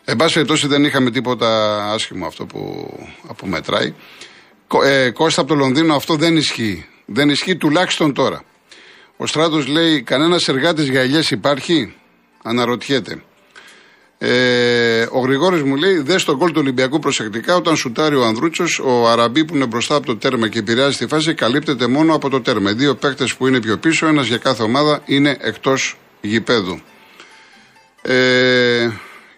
Εν 0.05 0.17
πάση 0.17 0.33
περιπτώσει 0.35 0.67
δεν 0.67 0.85
είχαμε 0.85 1.11
τίποτα 1.11 1.77
άσχημο 1.93 2.27
αυτό 2.27 2.47
που 2.47 2.91
απομετράει. 3.29 3.95
Κο- 4.67 4.83
Ε, 4.83 5.11
Κώστα 5.11 5.41
από 5.41 5.51
το 5.51 5.57
Λονδίνο 5.57 5.95
αυτό 5.95 6.15
δεν 6.15 6.37
ισχύει. 6.37 6.87
Δεν 7.07 7.29
ισχύει 7.31 7.57
τουλάχιστον 7.57 8.15
τώρα. 8.15 8.43
Ο 9.17 9.27
Στράτος 9.27 9.67
λέει 9.67 10.03
κανένας 10.03 10.49
εργάτης 10.49 10.89
για 10.89 11.01
ελιές 11.01 11.31
υπάρχει; 11.31 11.95
Αναρωτιέται. 12.43 13.23
Ε, 14.25 15.07
ο 15.11 15.21
Γρηγόρης 15.21 15.63
μου 15.63 15.77
λέει: 15.77 15.99
Δες 15.99 16.25
τον 16.25 16.39
κόλ 16.39 16.51
του 16.51 16.61
Ολυμπιακού 16.61 16.99
προσεκτικά. 16.99 17.57
Όταν 17.57 17.77
σουτάρει 17.77 18.17
ο 18.17 18.25
Ανδρούτσος, 18.25 18.79
ο 18.85 19.09
Αραμπί 19.09 19.45
που 19.45 19.57
είναι 19.57 19.67
μπροστά 19.67 19.95
από 19.95 20.07
το 20.07 20.17
τέρμα 20.17 20.49
και 20.49 20.59
επηρεάζει 20.59 20.97
τη 20.97 21.07
φάση, 21.07 21.35
καλύπτεται 21.35 21.87
μόνο 21.87 22.15
από 22.15 22.29
το 22.29 22.41
τέρμα. 22.41 22.71
Οι 22.71 22.75
δύο 22.75 22.95
παίκτες 22.95 23.35
που 23.35 23.47
είναι 23.47 23.61
πιο 23.61 23.77
πίσω, 23.77 24.07
ένας 24.07 24.27
για 24.27 24.37
κάθε 24.37 24.63
ομάδα, 24.63 25.03
είναι 25.05 25.37
εκτός 25.41 25.97
γηπέδου. 26.21 26.81
Ε, 28.03 28.89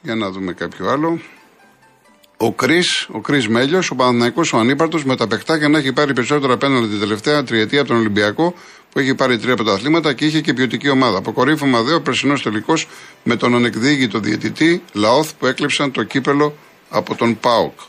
για 0.03 0.15
να 0.15 0.31
δούμε 0.31 0.53
κάποιο 0.53 0.89
άλλο. 0.89 1.21
Ο 2.37 2.53
Κρι, 2.53 2.81
ο 3.09 3.21
Κρι 3.21 3.49
Μέλιος, 3.49 3.91
ο 3.91 3.95
Παναθυναϊκό, 3.95 4.43
ο 4.53 4.59
Ανύπαρτος, 4.59 5.05
με 5.05 5.17
τα 5.17 5.27
παιχτάκια 5.27 5.69
να 5.69 5.79
έχει 5.79 5.93
πάρει 5.93 6.13
περισσότερα 6.13 6.53
απέναντι 6.53 6.87
την 6.87 7.01
τελευταία 7.01 7.43
τριετία 7.43 7.81
από 7.81 7.89
τον 7.89 7.99
Ολυμπιακό, 7.99 8.55
που 8.95 9.01
έχει 9.01 9.15
πάρει 9.15 9.39
τρία 9.39 9.55
πρωταθλήματα 9.55 10.13
και 10.13 10.25
είχε 10.27 10.41
και 10.41 10.53
ποιοτική 10.53 10.89
ομάδα. 10.89 11.19
Αποκορύφωμα 11.19 11.83
δε 11.83 11.95
ο 11.95 12.01
περσινός 12.01 12.43
τελικός 12.43 12.89
με 13.23 13.37
τον 13.37 13.55
ανεκδίκητο 13.55 14.19
διαιτητή 14.19 14.83
Λαόθ 14.93 15.33
που 15.39 15.47
έκλεψαν 15.47 15.91
το 15.91 16.03
κύπελο 16.03 16.57
από 16.89 17.15
τον 17.15 17.41
Πάοκ. 17.41 17.81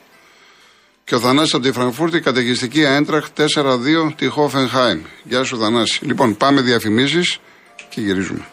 Και 1.03 1.15
ο 1.15 1.19
Θανάσης 1.19 1.53
από 1.53 1.63
τη 1.63 1.71
Φραγκφούρτη, 1.71 2.19
καταιγιστική 2.19 2.85
Αέντραχ 2.85 3.25
4-2 3.37 4.13
τη 4.15 4.27
Χόφενχάιμ. 4.27 5.01
Γεια 5.23 5.43
σου 5.43 5.57
Θανάση. 5.57 6.05
Λοιπόν, 6.05 6.37
πάμε 6.37 6.61
διαφημίσεις 6.61 7.39
και 7.89 8.01
γυρίζουμε. 8.01 8.45